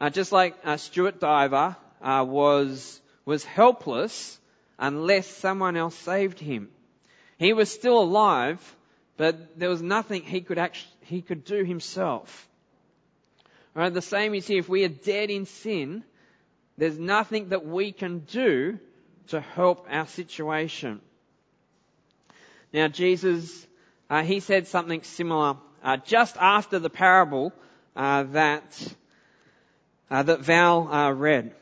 Uh, 0.00 0.10
just 0.10 0.32
like 0.32 0.56
uh, 0.64 0.76
Stuart 0.76 1.20
Diver 1.20 1.76
uh, 2.02 2.24
was, 2.28 3.00
was 3.24 3.44
helpless 3.44 4.38
unless 4.78 5.26
someone 5.26 5.76
else 5.76 5.94
saved 5.94 6.40
him. 6.40 6.68
He 7.38 7.52
was 7.52 7.70
still 7.70 8.02
alive, 8.02 8.60
but 9.20 9.58
there 9.58 9.68
was 9.68 9.82
nothing 9.82 10.22
he 10.22 10.40
could 10.40 10.58
he 11.02 11.20
could 11.20 11.44
do 11.44 11.62
himself. 11.62 12.48
Right? 13.74 13.92
The 13.92 14.00
same 14.00 14.34
is 14.34 14.46
here. 14.46 14.60
If 14.60 14.68
we 14.70 14.82
are 14.84 14.88
dead 14.88 15.28
in 15.28 15.44
sin, 15.44 16.04
there's 16.78 16.98
nothing 16.98 17.50
that 17.50 17.66
we 17.66 17.92
can 17.92 18.20
do 18.20 18.78
to 19.26 19.40
help 19.42 19.86
our 19.90 20.06
situation. 20.06 21.02
Now, 22.72 22.88
Jesus, 22.88 23.66
uh, 24.08 24.22
he 24.22 24.40
said 24.40 24.68
something 24.68 25.02
similar 25.02 25.58
uh, 25.84 25.98
just 25.98 26.38
after 26.38 26.78
the 26.78 26.88
parable 26.88 27.52
uh, 27.94 28.22
that 28.22 28.94
uh, 30.10 30.22
that 30.22 30.40
Val 30.40 30.88
uh, 30.90 31.10
read. 31.10 31.52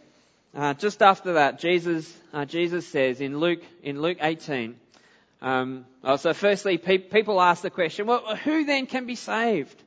Uh, 0.54 0.74
just 0.74 1.02
after 1.02 1.32
that, 1.32 1.58
Jesus 1.58 2.16
Jesus 2.46 2.86
says 2.86 3.20
in 3.20 3.40
Luke 3.40 3.64
in 3.82 4.00
Luke 4.00 4.18
18. 4.20 4.76
Um, 5.40 5.86
oh, 6.02 6.16
so, 6.16 6.32
firstly, 6.32 6.78
pe- 6.78 6.98
people 6.98 7.40
ask 7.40 7.62
the 7.62 7.70
question, 7.70 8.06
well, 8.06 8.36
who 8.36 8.64
then 8.64 8.86
can 8.86 9.06
be 9.06 9.14
saved? 9.14 9.82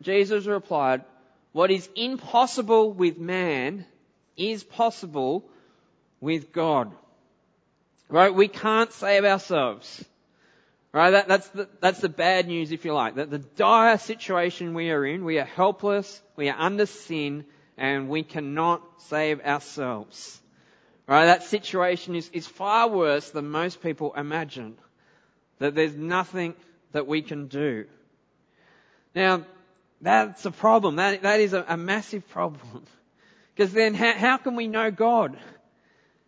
Jesus 0.00 0.46
replied, 0.46 1.04
"What 1.52 1.70
is 1.70 1.88
impossible 1.94 2.92
with 2.92 3.18
man 3.18 3.84
is 4.38 4.64
possible 4.64 5.44
with 6.20 6.52
God. 6.52 6.92
Right? 8.08 8.34
We 8.34 8.48
can't 8.48 8.92
save 8.92 9.24
ourselves. 9.24 10.04
Right? 10.92 11.10
That, 11.10 11.28
that's, 11.28 11.48
the, 11.48 11.68
that's 11.80 12.00
the 12.00 12.08
bad 12.08 12.46
news, 12.46 12.72
if 12.72 12.84
you 12.84 12.94
like. 12.94 13.16
That 13.16 13.30
the 13.30 13.38
dire 13.38 13.98
situation 13.98 14.72
we 14.72 14.90
are 14.90 15.04
in, 15.04 15.24
we 15.24 15.38
are 15.38 15.44
helpless, 15.44 16.22
we 16.36 16.48
are 16.48 16.58
under 16.58 16.86
sin, 16.86 17.44
and 17.76 18.08
we 18.08 18.22
cannot 18.22 18.82
save 19.02 19.40
ourselves. 19.40 20.40
Right? 21.08 21.24
That 21.24 21.42
situation 21.44 22.14
is, 22.14 22.28
is 22.34 22.46
far 22.46 22.86
worse 22.86 23.30
than 23.30 23.50
most 23.50 23.82
people 23.82 24.12
imagine. 24.14 24.76
That 25.58 25.74
there's 25.74 25.96
nothing 25.96 26.54
that 26.92 27.06
we 27.06 27.22
can 27.22 27.46
do. 27.48 27.86
Now, 29.14 29.44
that's 30.02 30.44
a 30.44 30.50
problem. 30.50 30.96
That, 30.96 31.22
that 31.22 31.40
is 31.40 31.54
a, 31.54 31.64
a 31.66 31.76
massive 31.76 32.28
problem. 32.28 32.84
Because 33.54 33.72
then 33.72 33.92
how, 33.92 34.12
how, 34.12 34.36
can 34.36 34.54
we 34.54 34.68
know 34.68 34.92
God? 34.92 35.36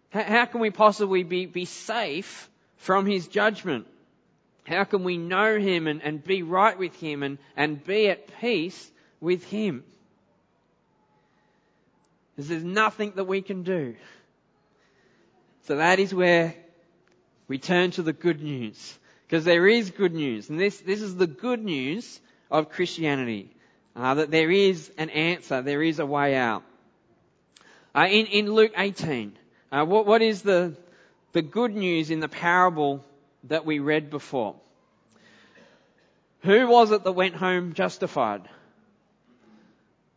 How, 0.08 0.25
how 0.25 0.44
can 0.46 0.60
we 0.60 0.70
possibly 0.70 1.22
be, 1.22 1.46
be 1.46 1.64
safe 1.64 2.50
from 2.78 3.06
His 3.06 3.28
judgment? 3.28 3.87
How 4.66 4.82
can 4.82 5.04
we 5.04 5.16
know 5.16 5.56
Him 5.56 5.87
and, 5.87 6.02
and 6.02 6.25
be 6.25 6.42
right 6.42 6.76
with 6.76 6.92
Him 6.96 7.22
and, 7.22 7.38
and 7.56 7.84
be 7.84 8.08
at 8.08 8.40
peace 8.40 8.90
with 9.20 9.44
Him? 9.44 9.84
Because 12.34 12.49
there's 12.49 12.64
nothing 12.64 13.12
that 13.14 13.28
we 13.28 13.42
can 13.42 13.62
do. 13.62 13.94
So 15.67 15.76
that 15.76 15.99
is 15.99 16.14
where 16.14 16.55
we 17.49 17.59
turn 17.59 17.90
to 17.93 18.02
the 18.02 18.12
good 18.12 18.43
news. 18.43 18.99
Because 19.26 19.45
there 19.45 19.67
is 19.67 19.90
good 19.90 20.12
news. 20.12 20.50
And 20.50 20.59
this, 20.59 20.79
this 20.79 21.02
is 21.02 21.14
the 21.17 21.26
good 21.26 21.64
news 21.64 22.21
of 22.50 22.71
Christianity. 22.71 23.50
Uh, 23.95 24.14
that 24.14 24.31
there 24.31 24.50
is 24.50 24.90
an 24.99 25.11
answer, 25.11 25.62
there 25.62 25.83
is 25.83 25.99
a 25.99 26.07
way 26.07 26.37
out. 26.37 26.62
Uh, 27.95 28.07
in, 28.09 28.26
in 28.26 28.52
Luke 28.52 28.73
18, 28.76 29.37
uh, 29.73 29.85
what, 29.85 30.07
what 30.07 30.23
is 30.23 30.43
the, 30.43 30.76
the 31.33 31.43
good 31.43 31.75
news 31.75 32.11
in 32.11 32.21
the 32.21 32.29
parable 32.29 33.05
that 33.45 33.67
we 33.67 33.79
read 33.79 34.11
before? 34.11 34.55
Who 36.43 36.69
was 36.69 36.93
it 36.93 37.05
that 37.05 37.12
went 37.12 37.35
home 37.35 37.75
justified? 37.75 38.49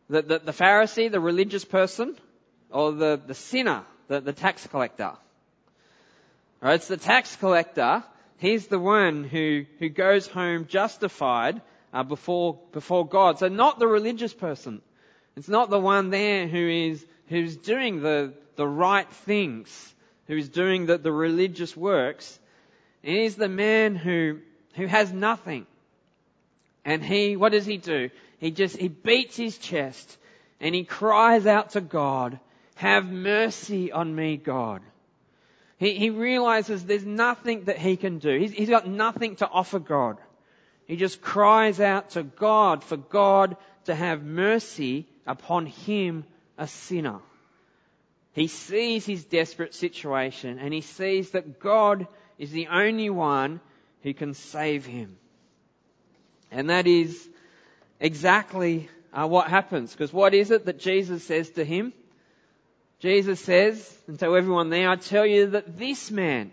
The, 0.08 0.22
the, 0.22 0.38
the 0.38 0.52
Pharisee, 0.52 1.10
the 1.10 1.20
religious 1.20 1.64
person, 1.64 2.16
or 2.70 2.92
the, 2.92 3.20
the 3.26 3.34
sinner, 3.34 3.82
the, 4.08 4.20
the 4.20 4.32
tax 4.32 4.66
collector? 4.66 5.12
Right, 6.64 6.76
it's 6.76 6.88
the 6.88 6.96
tax 6.96 7.36
collector. 7.36 8.02
He's 8.38 8.68
the 8.68 8.78
one 8.78 9.24
who, 9.24 9.66
who 9.78 9.90
goes 9.90 10.26
home 10.26 10.66
justified 10.66 11.60
uh, 11.92 12.04
before, 12.04 12.58
before 12.72 13.06
God. 13.06 13.38
So 13.38 13.48
not 13.48 13.78
the 13.78 13.86
religious 13.86 14.32
person. 14.32 14.80
It's 15.36 15.46
not 15.46 15.68
the 15.68 15.78
one 15.78 16.08
there 16.08 16.48
who 16.48 16.66
is 16.66 17.04
who's 17.28 17.58
doing 17.58 18.00
the, 18.00 18.32
the 18.56 18.66
right 18.66 19.06
things, 19.10 19.94
who's 20.26 20.48
doing 20.48 20.86
the, 20.86 20.96
the 20.96 21.12
religious 21.12 21.76
works. 21.76 22.38
And 23.02 23.14
he's 23.14 23.36
the 23.36 23.46
man 23.46 23.94
who, 23.94 24.38
who 24.74 24.86
has 24.86 25.12
nothing. 25.12 25.66
And 26.82 27.04
he, 27.04 27.36
what 27.36 27.52
does 27.52 27.66
he 27.66 27.76
do? 27.76 28.08
He 28.38 28.50
just, 28.50 28.78
he 28.78 28.88
beats 28.88 29.36
his 29.36 29.58
chest 29.58 30.16
and 30.60 30.74
he 30.74 30.84
cries 30.84 31.46
out 31.46 31.70
to 31.70 31.82
God, 31.82 32.40
have 32.76 33.04
mercy 33.04 33.92
on 33.92 34.14
me, 34.14 34.38
God. 34.38 34.80
He, 35.78 35.94
he 35.94 36.10
realizes 36.10 36.84
there's 36.84 37.04
nothing 37.04 37.64
that 37.64 37.78
he 37.78 37.96
can 37.96 38.18
do. 38.18 38.38
He's, 38.38 38.52
he's 38.52 38.68
got 38.68 38.86
nothing 38.86 39.36
to 39.36 39.48
offer 39.48 39.78
God. 39.78 40.18
He 40.86 40.96
just 40.96 41.20
cries 41.20 41.80
out 41.80 42.10
to 42.10 42.22
God 42.22 42.84
for 42.84 42.96
God 42.96 43.56
to 43.84 43.94
have 43.94 44.22
mercy 44.22 45.06
upon 45.26 45.66
him 45.66 46.24
a 46.58 46.68
sinner. 46.68 47.20
He 48.32 48.48
sees 48.48 49.06
his 49.06 49.24
desperate 49.24 49.74
situation 49.74 50.58
and 50.58 50.74
he 50.74 50.80
sees 50.80 51.30
that 51.30 51.60
God 51.60 52.06
is 52.38 52.50
the 52.50 52.68
only 52.68 53.10
one 53.10 53.60
who 54.02 54.12
can 54.12 54.34
save 54.34 54.84
him. 54.84 55.16
And 56.50 56.70
that 56.70 56.86
is 56.86 57.28
exactly 58.00 58.88
uh, 59.12 59.26
what 59.26 59.48
happens. 59.48 59.92
Because 59.92 60.12
what 60.12 60.34
is 60.34 60.50
it 60.50 60.66
that 60.66 60.78
Jesus 60.78 61.24
says 61.24 61.50
to 61.50 61.64
him? 61.64 61.92
Jesus 63.00 63.40
says, 63.40 63.98
and 64.06 64.18
tell 64.18 64.34
everyone 64.34 64.70
there, 64.70 64.88
I 64.88 64.96
tell 64.96 65.26
you 65.26 65.48
that 65.50 65.76
this 65.76 66.10
man, 66.10 66.52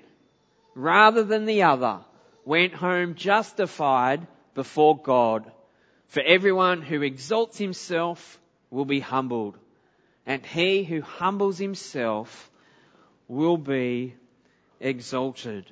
rather 0.76 1.24
than 1.24 1.46
the 1.46 1.64
other, 1.64 2.00
went 2.46 2.74
home 2.74 3.16
justified 3.16 4.26
before 4.54 4.98
God. 4.98 5.50
For 6.08 6.22
everyone 6.22 6.82
who 6.82 7.02
exalts 7.02 7.58
himself 7.58 8.40
will 8.70 8.86
be 8.86 9.00
humbled 9.00 9.58
and 10.26 10.46
he 10.46 10.84
who 10.84 11.02
humbles 11.02 11.58
himself 11.58 12.50
will 13.28 13.58
be 13.58 14.16
exalted. 14.80 15.66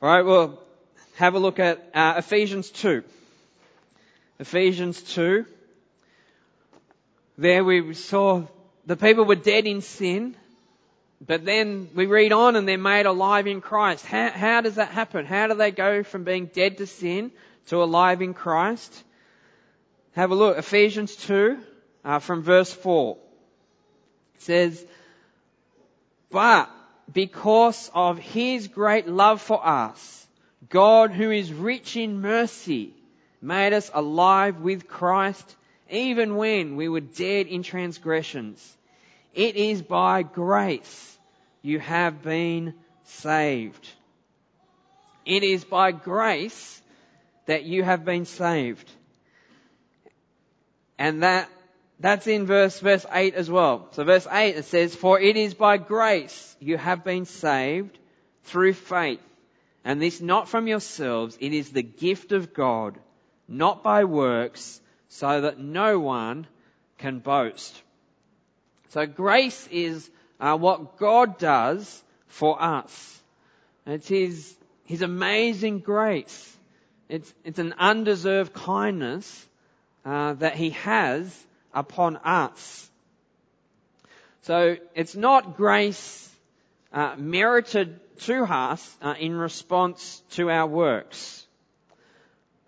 All 0.00 0.08
right, 0.08 0.24
well, 0.24 0.58
have 1.16 1.34
a 1.34 1.38
look 1.38 1.58
at 1.58 1.90
uh, 1.94 2.14
Ephesians 2.16 2.70
2. 2.70 3.02
Ephesians 4.38 5.02
2. 5.02 5.44
There 7.40 7.64
we 7.64 7.94
saw 7.94 8.42
the 8.84 8.98
people 8.98 9.24
were 9.24 9.34
dead 9.34 9.64
in 9.66 9.80
sin, 9.80 10.36
but 11.26 11.42
then 11.42 11.88
we 11.94 12.04
read 12.04 12.32
on 12.32 12.54
and 12.54 12.68
they're 12.68 12.76
made 12.76 13.06
alive 13.06 13.46
in 13.46 13.62
Christ. 13.62 14.04
How, 14.04 14.28
how 14.28 14.60
does 14.60 14.74
that 14.74 14.90
happen? 14.90 15.24
How 15.24 15.46
do 15.46 15.54
they 15.54 15.70
go 15.70 16.02
from 16.02 16.24
being 16.24 16.50
dead 16.52 16.76
to 16.76 16.86
sin 16.86 17.32
to 17.68 17.82
alive 17.82 18.20
in 18.20 18.34
Christ? 18.34 19.04
Have 20.12 20.32
a 20.32 20.34
look. 20.34 20.58
Ephesians 20.58 21.16
2, 21.16 21.58
uh, 22.04 22.18
from 22.18 22.42
verse 22.42 22.70
4. 22.74 23.16
It 24.34 24.42
says, 24.42 24.86
But 26.30 26.70
because 27.10 27.90
of 27.94 28.18
his 28.18 28.68
great 28.68 29.08
love 29.08 29.40
for 29.40 29.66
us, 29.66 30.26
God 30.68 31.10
who 31.10 31.30
is 31.30 31.50
rich 31.50 31.96
in 31.96 32.20
mercy 32.20 32.92
made 33.40 33.72
us 33.72 33.90
alive 33.94 34.60
with 34.60 34.86
Christ 34.86 35.56
even 35.90 36.36
when 36.36 36.76
we 36.76 36.88
were 36.88 37.00
dead 37.00 37.46
in 37.46 37.62
transgressions. 37.62 38.76
It 39.34 39.56
is 39.56 39.82
by 39.82 40.22
grace 40.22 41.18
you 41.62 41.78
have 41.78 42.22
been 42.22 42.74
saved. 43.04 43.88
It 45.24 45.42
is 45.42 45.64
by 45.64 45.92
grace 45.92 46.82
that 47.46 47.64
you 47.64 47.82
have 47.82 48.04
been 48.04 48.24
saved. 48.24 48.90
And 50.98 51.22
that, 51.22 51.48
that's 51.98 52.26
in 52.26 52.46
verse, 52.46 52.78
verse 52.80 53.06
8 53.10 53.34
as 53.34 53.50
well. 53.50 53.88
So 53.92 54.04
verse 54.04 54.26
8 54.30 54.56
it 54.56 54.64
says, 54.64 54.94
For 54.94 55.20
it 55.20 55.36
is 55.36 55.54
by 55.54 55.76
grace 55.78 56.56
you 56.60 56.76
have 56.76 57.04
been 57.04 57.24
saved 57.24 57.98
through 58.44 58.74
faith. 58.74 59.20
And 59.84 60.00
this 60.00 60.20
not 60.20 60.48
from 60.48 60.66
yourselves, 60.66 61.38
it 61.40 61.52
is 61.52 61.70
the 61.70 61.82
gift 61.82 62.32
of 62.32 62.52
God, 62.52 62.98
not 63.48 63.82
by 63.82 64.04
works, 64.04 64.80
so 65.10 65.42
that 65.42 65.58
no 65.58 66.00
one 66.00 66.46
can 66.98 67.18
boast. 67.18 67.82
So 68.90 69.06
grace 69.06 69.68
is 69.70 70.08
uh, 70.40 70.56
what 70.56 70.96
God 70.96 71.38
does 71.38 72.02
for 72.28 72.60
us. 72.62 73.20
It's 73.86 74.08
His, 74.08 74.54
His 74.84 75.02
amazing 75.02 75.80
grace. 75.80 76.56
It's, 77.08 77.32
it's 77.44 77.58
an 77.58 77.74
undeserved 77.78 78.54
kindness 78.54 79.46
uh, 80.04 80.34
that 80.34 80.54
He 80.54 80.70
has 80.70 81.36
upon 81.74 82.16
us. 82.18 82.88
So 84.42 84.76
it's 84.94 85.16
not 85.16 85.56
grace 85.56 86.30
uh, 86.92 87.14
merited 87.18 87.98
to 88.20 88.44
us 88.44 88.96
uh, 89.02 89.14
in 89.18 89.34
response 89.34 90.22
to 90.30 90.50
our 90.50 90.66
works. 90.66 91.46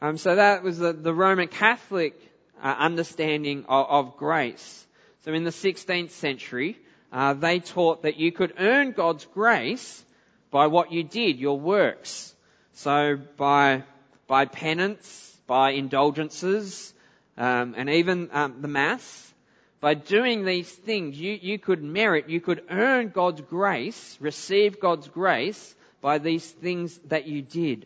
Um, 0.01 0.19
so 0.19 0.35
that 0.35 0.65
was 0.65 0.79
the, 0.79 0.93
the 0.93 1.15
Roman 1.15 1.47
Catholic 1.47 2.21
uh, 2.61 2.75
understanding 2.79 3.65
of, 3.69 3.87
of, 3.89 4.17
grace. 4.17 4.87
So 5.25 5.33
in 5.33 5.45
the 5.45 5.51
16th 5.51 6.11
century, 6.11 6.79
uh, 7.13 7.35
they 7.35 7.61
taught 7.61 8.03
that 8.03 8.17
you 8.17 8.33
could 8.33 8.55
earn 8.59 8.93
God's 8.93 9.27
grace 9.27 10.05
by 10.51 10.67
what 10.67 10.91
you 10.91 11.05
did, 11.05 11.39
your 11.39 11.59
works. 11.59 12.35
So 12.73 13.19
by 13.37 13.85
by 14.33 14.47
penance, 14.47 15.39
by 15.47 15.73
indulgences, 15.73 16.95
um, 17.37 17.75
and 17.77 17.91
even 17.91 18.31
um, 18.33 18.63
the 18.63 18.69
mass. 18.69 19.35
By 19.79 19.93
doing 19.93 20.47
these 20.47 20.71
things, 20.71 21.21
you, 21.21 21.39
you 21.39 21.59
could 21.59 21.83
merit, 21.83 22.31
you 22.31 22.41
could 22.41 22.63
earn 22.71 23.11
God's 23.11 23.43
grace, 23.43 24.17
receive 24.21 24.81
God's 24.81 25.07
grace 25.09 25.75
by 26.01 26.17
these 26.17 26.51
things 26.51 26.99
that 27.09 27.27
you 27.27 27.43
did. 27.43 27.85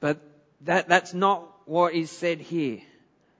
But 0.00 0.20
that, 0.62 0.88
that's 0.88 1.14
not 1.14 1.48
what 1.66 1.94
is 1.94 2.10
said 2.10 2.40
here. 2.40 2.80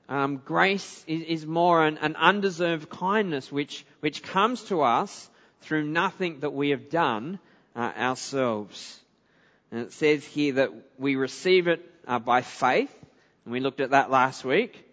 Um, 0.09 0.43
grace 0.45 1.05
is, 1.09 1.23
is 1.23 1.47
more 1.47 1.85
an, 1.85 1.99
an, 1.99 2.15
undeserved 2.17 2.91
kindness 2.91 3.51
which, 3.51 3.85
which 4.01 4.23
comes 4.23 4.63
to 4.65 4.83
us 4.83 5.29
through 5.63 5.85
nothing 5.85 6.41
that 6.41 6.53
we 6.53 6.71
have 6.71 6.91
done 6.91 7.41
uh, 7.75 7.93
ourselves. 7.97 9.01
And 9.71 9.81
it 9.81 9.93
says 9.93 10.25
here 10.25 10.55
that 10.55 10.71
we 10.99 11.17
receive 11.17 11.67
it 11.67 11.85
uh, 12.07 12.21
by 12.21 12.43
faith, 12.43 12.95
and 13.45 13.53
we 13.53 13.59
looked 13.59 13.81
at 13.81 13.91
that 13.91 14.11
last 14.11 14.45
week, 14.45 14.85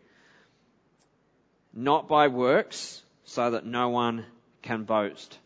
not 1.74 2.08
by 2.08 2.28
works, 2.28 3.02
so 3.26 3.52
that 3.52 3.66
no 3.66 3.90
one 3.90 4.26
can 4.64 4.84
boast. 4.84 5.38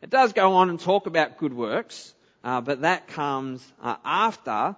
It 0.00 0.08
does 0.08 0.32
go 0.32 0.54
on 0.54 0.70
and 0.70 0.80
talk 0.80 1.06
about 1.06 1.36
good 1.36 1.52
works, 1.52 2.14
uh, 2.42 2.62
but 2.62 2.82
that 2.82 3.08
comes 3.08 3.62
uh, 3.82 3.96
after 4.02 4.76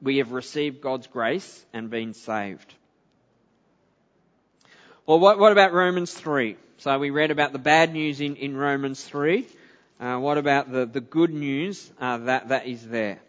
we 0.00 0.18
have 0.18 0.32
received 0.32 0.80
God's 0.80 1.06
grace 1.06 1.64
and 1.72 1.90
been 1.90 2.14
saved. 2.14 2.72
Well, 5.06 5.20
what, 5.20 5.38
what 5.38 5.52
about 5.52 5.72
Romans 5.72 6.12
3? 6.12 6.56
So 6.78 6.98
we 6.98 7.10
read 7.10 7.30
about 7.30 7.52
the 7.52 7.58
bad 7.58 7.92
news 7.92 8.20
in, 8.20 8.36
in 8.36 8.56
Romans 8.56 9.02
3. 9.04 9.46
Uh, 9.98 10.18
what 10.18 10.36
about 10.36 10.70
the, 10.70 10.84
the 10.84 11.00
good 11.00 11.32
news 11.32 11.90
uh, 12.00 12.18
that, 12.18 12.48
that 12.48 12.66
is 12.66 12.86
there? 12.86 13.20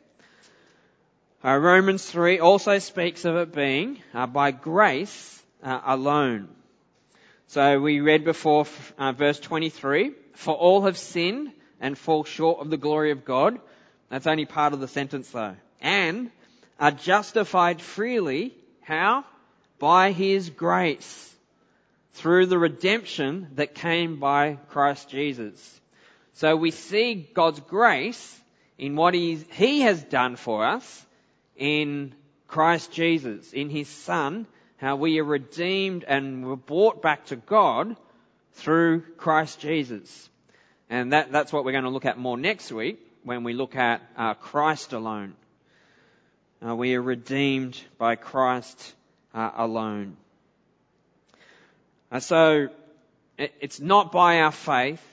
Uh, 1.45 1.55
Romans 1.55 2.03
3 2.03 2.39
also 2.39 2.79
speaks 2.79 3.25
of 3.25 3.35
it 3.35 3.53
being 3.53 4.01
uh, 4.13 4.27
by 4.27 4.51
grace 4.51 5.43
uh, 5.63 5.79
alone. 5.85 6.49
So 7.47 7.79
we 7.79 8.01
read 8.01 8.25
before 8.25 8.65
uh, 8.97 9.11
verse 9.13 9.39
23, 9.39 10.11
for 10.33 10.53
all 10.55 10.81
have 10.81 10.97
sinned 10.97 11.51
and 11.79 11.97
fall 11.97 12.23
short 12.23 12.59
of 12.59 12.69
the 12.69 12.77
glory 12.77 13.11
of 13.11 13.23
God. 13.23 13.59
That's 14.09 14.27
only 14.27 14.45
part 14.45 14.73
of 14.73 14.79
the 14.79 14.87
sentence 14.87 15.29
though. 15.29 15.55
And 15.81 16.31
are 16.79 16.91
justified 16.91 17.81
freely. 17.81 18.53
How? 18.81 19.25
By 19.79 20.11
His 20.11 20.49
grace. 20.49 21.35
Through 22.13 22.47
the 22.47 22.57
redemption 22.57 23.49
that 23.55 23.75
came 23.75 24.19
by 24.19 24.57
Christ 24.69 25.09
Jesus. 25.09 25.81
So 26.33 26.55
we 26.55 26.71
see 26.71 27.27
God's 27.33 27.59
grace 27.59 28.39
in 28.77 28.95
what 28.95 29.13
He 29.13 29.81
has 29.81 30.03
done 30.03 30.35
for 30.35 30.65
us 30.65 31.05
in 31.55 32.13
Christ 32.47 32.91
Jesus, 32.91 33.53
in 33.53 33.69
His 33.69 33.87
Son, 33.87 34.47
how 34.77 34.95
we 34.95 35.19
are 35.19 35.23
redeemed 35.23 36.03
and 36.03 36.45
were 36.45 36.55
brought 36.55 37.01
back 37.01 37.25
to 37.27 37.35
God 37.35 37.95
through 38.53 39.01
Christ 39.17 39.59
Jesus. 39.59 40.29
And 40.89 41.13
that, 41.13 41.31
that's 41.31 41.51
what 41.51 41.65
we're 41.65 41.71
going 41.71 41.83
to 41.83 41.89
look 41.89 42.05
at 42.05 42.17
more 42.17 42.37
next 42.37 42.71
week 42.71 42.99
when 43.23 43.43
we 43.43 43.53
look 43.53 43.75
at 43.75 44.01
uh, 44.15 44.35
Christ 44.35 44.93
alone. 44.93 45.35
Uh, 46.65 46.75
we 46.75 46.95
are 46.95 47.01
redeemed 47.01 47.79
by 47.99 48.15
Christ 48.15 48.95
uh, 49.31 49.51
alone. 49.57 50.17
Uh, 52.11 52.19
so 52.19 52.69
it, 53.37 53.53
it's 53.61 53.79
not 53.79 54.11
by 54.11 54.39
our 54.39 54.51
faith. 54.51 55.03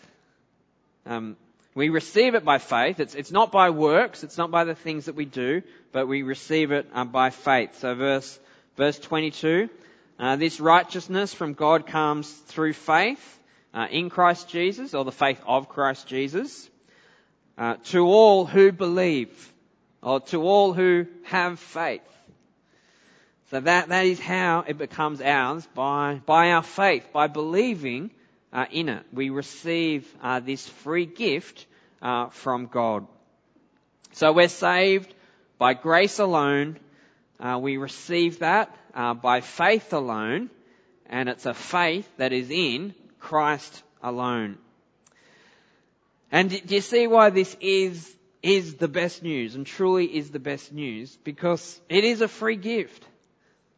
Um, 1.05 1.37
we 1.75 1.91
receive 1.91 2.35
it 2.35 2.47
by 2.47 2.57
faith. 2.57 2.99
It's, 2.99 3.15
it's 3.15 3.31
not 3.31 3.53
by 3.53 3.69
works. 3.69 4.25
It's 4.25 4.39
not 4.39 4.51
by 4.51 4.65
the 4.65 4.75
things 4.75 5.05
that 5.05 5.17
we 5.17 5.27
do, 5.27 5.63
but 5.93 6.09
we 6.09 6.23
receive 6.23 6.73
it 6.73 6.89
uh, 6.95 7.05
by 7.05 7.29
faith. 7.29 7.79
So 7.79 7.95
verse, 7.95 8.39
verse 8.79 8.99
22, 8.99 9.69
uh, 10.19 10.37
this 10.37 10.61
righteousness 10.61 11.35
from 11.35 11.53
God 11.53 11.87
comes 11.87 12.33
through 12.33 12.73
faith 12.73 13.41
uh, 13.75 13.87
in 13.91 14.09
Christ 14.09 14.49
Jesus, 14.49 14.95
or 14.95 15.05
the 15.05 15.13
faith 15.13 15.43
of 15.47 15.69
Christ 15.69 16.07
Jesus, 16.07 16.71
to 17.85 18.07
all 18.07 18.47
who 18.47 18.73
believe, 18.73 19.54
or 20.05 20.21
to 20.21 20.43
all 20.43 20.75
who 20.75 21.07
have 21.25 21.59
faith. 21.59 22.03
So 23.51 23.61
that, 23.61 23.89
that 23.89 24.05
is 24.05 24.21
how 24.21 24.65
it 24.67 24.79
becomes 24.79 25.21
ours 25.21 25.67
by, 25.75 26.21
by 26.27 26.53
our 26.53 26.63
faith, 26.63 27.09
by 27.13 27.27
believing 27.27 28.11
uh, 28.53 28.67
in 28.71 28.89
it. 28.89 29.05
We 29.13 29.31
receive 29.31 30.07
uh, 30.23 30.41
this 30.41 30.69
free 30.69 31.07
gift 31.07 31.67
uh, 32.03 32.29
from 32.29 32.67
God. 32.67 33.07
So 34.13 34.33
we're 34.33 34.49
saved 34.49 35.13
by 35.59 35.75
grace 35.75 36.19
alone. 36.19 36.79
Uh, 37.41 37.59
we 37.61 37.79
receive 37.79 38.41
that 38.41 38.77
uh, 38.95 39.15
by 39.15 39.41
faith 39.41 39.93
alone, 39.93 40.51
and 41.07 41.29
it's 41.29 41.47
a 41.47 41.55
faith 41.55 42.09
that 42.19 42.33
is 42.33 42.51
in 42.51 42.95
Christ 43.19 43.83
alone. 44.03 44.59
And 46.31 46.51
do 46.51 46.75
you 46.75 46.81
see 46.81 47.07
why 47.07 47.31
this 47.31 47.57
is 47.61 48.15
is 48.45 48.75
the 48.75 48.89
best 48.89 49.23
news 49.23 49.55
and 49.55 49.67
truly 49.67 50.05
is 50.05 50.31
the 50.31 50.39
best 50.39 50.71
news? 50.71 51.17
Because 51.25 51.81
it 51.89 52.05
is 52.05 52.21
a 52.21 52.29
free 52.29 52.57
gift. 52.57 53.03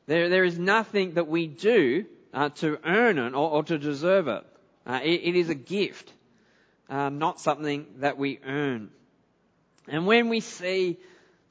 There, 0.07 0.29
there 0.29 0.43
is 0.43 0.59
nothing 0.59 1.15
that 1.15 1.29
we 1.29 1.47
do 1.47 2.05
uh, 2.35 2.49
to 2.49 2.79
earn 2.85 3.19
it 3.19 3.33
or, 3.33 3.51
or 3.51 3.63
to 3.63 3.79
deserve 3.79 4.27
it. 4.27 4.45
Uh, 4.85 5.01
it. 5.05 5.21
It 5.23 5.37
is 5.37 5.51
a 5.51 5.55
gift, 5.55 6.13
uh, 6.91 7.11
not 7.11 7.41
something 7.41 7.87
that 7.99 8.19
we 8.19 8.41
earn. 8.45 8.91
And 9.87 10.05
when 10.05 10.29
we 10.29 10.41
see 10.41 10.99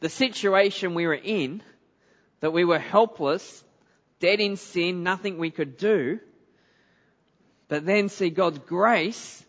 the 0.02 0.10
situation 0.10 0.94
we 0.94 1.08
were 1.08 1.14
in, 1.14 1.64
that 2.42 2.52
we 2.52 2.66
were 2.66 2.80
helpless, 2.80 3.64
dead 4.20 4.42
in 4.42 4.58
sin, 4.58 5.04
nothing 5.04 5.38
we 5.38 5.52
could 5.52 5.78
do, 5.78 6.20
but 7.70 7.86
then 7.86 8.10
see 8.10 8.30
God's 8.30 8.60
grace, 8.60 9.44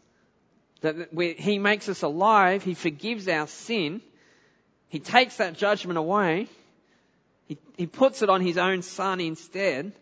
that 0.80 1.08
He 1.38 1.58
makes 1.58 1.88
us 1.88 2.02
alive, 2.02 2.62
He 2.62 2.74
forgives 2.74 3.28
our 3.28 3.46
sin, 3.46 4.00
He 4.88 4.98
takes 4.98 5.36
that 5.36 5.56
judgment 5.56 5.98
away, 5.98 6.48
he, 7.46 7.58
he 7.76 7.86
puts 7.86 8.22
it 8.22 8.28
on 8.28 8.40
his 8.40 8.58
own 8.58 8.82
son 8.82 9.20
instead. 9.20 9.92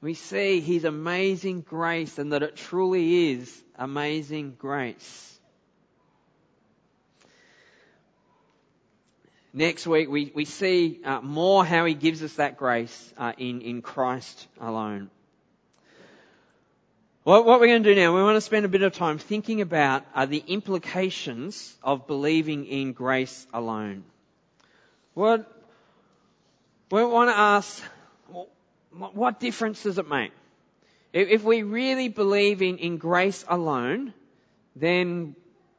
We 0.00 0.14
see 0.14 0.60
his 0.60 0.84
amazing 0.84 1.62
grace 1.62 2.18
and 2.18 2.32
that 2.32 2.42
it 2.42 2.56
truly 2.56 3.32
is 3.32 3.62
amazing 3.78 4.56
grace. 4.58 5.32
Next 9.52 9.86
week, 9.86 10.10
we, 10.10 10.32
we 10.34 10.44
see 10.44 11.00
uh, 11.02 11.22
more 11.22 11.64
how 11.64 11.86
he 11.86 11.94
gives 11.94 12.22
us 12.22 12.34
that 12.34 12.58
grace 12.58 13.14
uh, 13.16 13.32
in, 13.38 13.62
in 13.62 13.80
Christ 13.80 14.46
alone. 14.60 15.10
Well, 17.26 17.42
what 17.42 17.58
we're 17.58 17.66
going 17.66 17.82
to 17.82 17.92
do 17.92 18.00
now, 18.00 18.14
we 18.14 18.22
want 18.22 18.36
to 18.36 18.40
spend 18.40 18.66
a 18.66 18.68
bit 18.68 18.82
of 18.82 18.92
time 18.92 19.18
thinking 19.18 19.60
about 19.60 20.04
uh, 20.14 20.26
the 20.26 20.44
implications 20.46 21.74
of 21.82 22.06
believing 22.06 22.66
in 22.66 22.92
grace 22.92 23.48
alone. 23.52 24.04
What, 25.12 25.44
we 26.88 27.04
want 27.04 27.30
to 27.30 27.36
ask, 27.36 27.82
what 28.90 29.40
difference 29.40 29.82
does 29.82 29.98
it 29.98 30.08
make? 30.08 30.30
If 31.12 31.42
we 31.42 31.64
really 31.64 32.06
believe 32.06 32.62
in, 32.62 32.78
in 32.78 32.96
grace 32.96 33.44
alone, 33.48 34.14
then 34.76 35.34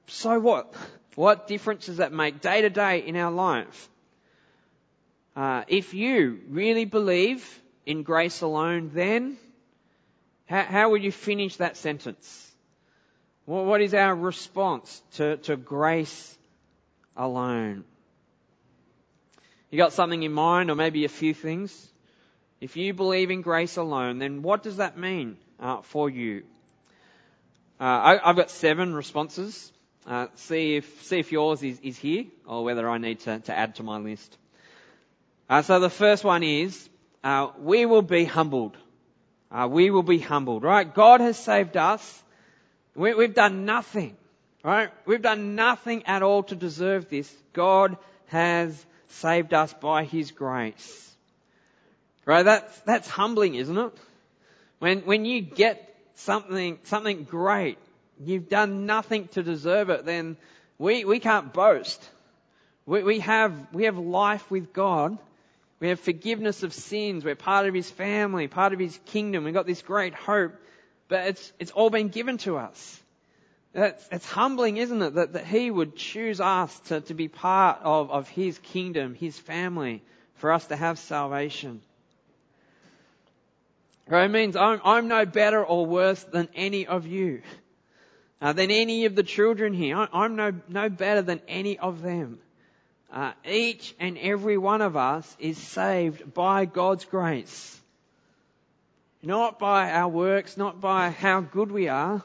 so 0.07 0.41
what? 0.41 0.73
What 1.15 1.47
difference 1.47 1.85
does 1.85 1.97
that 1.97 2.11
make 2.11 2.41
day 2.41 2.63
to 2.63 2.69
day 2.69 2.99
in 2.99 3.15
our 3.15 3.31
life? 3.31 3.87
Uh, 5.33 5.63
if 5.69 5.93
you 5.93 6.41
really 6.49 6.83
believe 6.83 7.61
in 7.85 8.03
grace 8.03 8.41
alone, 8.41 8.91
then 8.93 9.37
how, 10.47 10.63
how 10.63 10.89
would 10.91 11.03
you 11.03 11.11
finish 11.11 11.57
that 11.57 11.77
sentence? 11.77 12.51
Well, 13.45 13.65
what 13.65 13.81
is 13.81 13.93
our 13.93 14.15
response 14.15 15.01
to, 15.15 15.37
to 15.37 15.55
grace 15.55 16.37
alone? 17.15 17.83
You 19.69 19.77
got 19.77 19.93
something 19.93 20.23
in 20.23 20.31
mind, 20.31 20.71
or 20.71 20.75
maybe 20.75 21.05
a 21.05 21.09
few 21.09 21.33
things? 21.33 21.89
If 22.59 22.75
you 22.75 22.93
believe 22.93 23.29
in 23.29 23.41
grace 23.41 23.77
alone, 23.77 24.19
then 24.19 24.41
what 24.41 24.63
does 24.63 24.77
that 24.77 24.97
mean 24.97 25.37
uh, 25.59 25.81
for 25.81 26.09
you? 26.09 26.43
Uh, 27.79 27.83
I, 28.23 28.27
have 28.27 28.35
got 28.35 28.49
seven 28.49 28.95
responses. 28.95 29.71
Uh, 30.07 30.27
see 30.35 30.77
if 30.77 31.03
see 31.03 31.19
if 31.19 31.31
yours 31.33 31.61
is, 31.61 31.79
is 31.81 31.97
here, 31.97 32.25
or 32.47 32.63
whether 32.63 32.89
I 32.89 32.97
need 32.97 33.19
to, 33.21 33.39
to 33.39 33.55
add 33.55 33.75
to 33.75 33.83
my 33.83 33.97
list. 33.97 34.37
Uh, 35.49 35.61
so 35.61 35.79
the 35.79 35.89
first 35.89 36.23
one 36.23 36.43
is 36.43 36.89
uh, 37.23 37.49
we 37.59 37.85
will 37.85 38.01
be 38.01 38.23
humbled. 38.23 38.77
Uh, 39.51 39.67
we 39.69 39.89
will 39.89 40.03
be 40.03 40.19
humbled, 40.19 40.63
right? 40.63 40.93
God 40.93 41.21
has 41.21 41.37
saved 41.37 41.77
us. 41.77 42.23
We, 42.95 43.13
we've 43.13 43.33
done 43.33 43.65
nothing, 43.65 44.17
right? 44.63 44.89
We've 45.05 45.21
done 45.21 45.55
nothing 45.55 46.05
at 46.05 46.23
all 46.23 46.43
to 46.43 46.55
deserve 46.55 47.09
this. 47.09 47.33
God 47.53 47.97
has 48.27 48.85
saved 49.07 49.53
us 49.53 49.73
by 49.73 50.03
His 50.03 50.31
grace. 50.31 51.03
Right? 52.25 52.43
That's, 52.43 52.81
that's 52.81 53.07
humbling, 53.07 53.55
isn't 53.55 53.77
it? 53.77 53.93
When, 54.79 54.99
when 55.01 55.25
you 55.25 55.41
get 55.41 55.95
something, 56.15 56.77
something 56.83 57.23
great, 57.23 57.77
you've 58.23 58.49
done 58.49 58.85
nothing 58.85 59.29
to 59.29 59.43
deserve 59.43 59.89
it, 59.89 60.05
then 60.05 60.35
we, 60.77 61.05
we 61.05 61.19
can't 61.19 61.53
boast. 61.53 62.03
We, 62.85 63.03
we 63.03 63.19
have, 63.19 63.53
we 63.73 63.85
have 63.85 63.97
life 63.97 64.49
with 64.51 64.73
God. 64.73 65.17
We 65.79 65.89
have 65.89 65.99
forgiveness 65.99 66.63
of 66.63 66.73
sins. 66.73 67.23
We're 67.23 67.35
part 67.35 67.67
of 67.67 67.73
His 67.73 67.89
family, 67.89 68.47
part 68.47 68.73
of 68.73 68.79
His 68.79 68.99
kingdom. 69.05 69.43
We've 69.43 69.53
got 69.53 69.67
this 69.67 69.81
great 69.81 70.13
hope, 70.13 70.53
but 71.07 71.27
it's, 71.27 71.53
it's 71.59 71.71
all 71.71 71.89
been 71.89 72.09
given 72.09 72.37
to 72.39 72.57
us. 72.57 72.99
That's, 73.73 74.07
it's 74.11 74.25
humbling, 74.25 74.77
isn't 74.77 75.01
it, 75.01 75.13
that, 75.15 75.33
that 75.33 75.45
He 75.45 75.69
would 75.69 75.95
choose 75.95 76.41
us 76.41 76.79
to, 76.87 77.01
to 77.01 77.13
be 77.13 77.27
part 77.27 77.79
of, 77.83 78.09
of 78.09 78.27
His 78.27 78.57
kingdom, 78.57 79.13
His 79.13 79.37
family, 79.37 80.01
for 80.35 80.51
us 80.51 80.65
to 80.67 80.75
have 80.75 80.97
salvation. 80.97 81.81
Right? 84.07 84.25
It 84.25 84.31
means 84.31 84.55
I'm, 84.55 84.81
I'm 84.83 85.07
no 85.07 85.25
better 85.25 85.63
or 85.63 85.85
worse 85.85 86.23
than 86.23 86.47
any 86.55 86.87
of 86.87 87.05
you, 87.05 87.43
uh, 88.41 88.53
than 88.53 88.71
any 88.71 89.05
of 89.05 89.15
the 89.15 89.23
children 89.23 89.73
here. 89.73 89.95
I, 89.97 90.07
I'm 90.11 90.35
no, 90.35 90.53
no 90.69 90.89
better 90.89 91.21
than 91.21 91.41
any 91.47 91.77
of 91.77 92.01
them. 92.01 92.39
Uh, 93.11 93.31
each 93.45 93.95
and 93.99 94.17
every 94.17 94.57
one 94.57 94.81
of 94.81 94.97
us 94.97 95.37
is 95.39 95.57
saved 95.57 96.33
by 96.33 96.65
God's 96.65 97.05
grace. 97.05 97.79
Not 99.23 99.59
by 99.59 99.91
our 99.91 100.09
works, 100.09 100.57
not 100.57 100.81
by 100.81 101.09
how 101.09 101.41
good 101.41 101.71
we 101.71 101.87
are, 101.87 102.21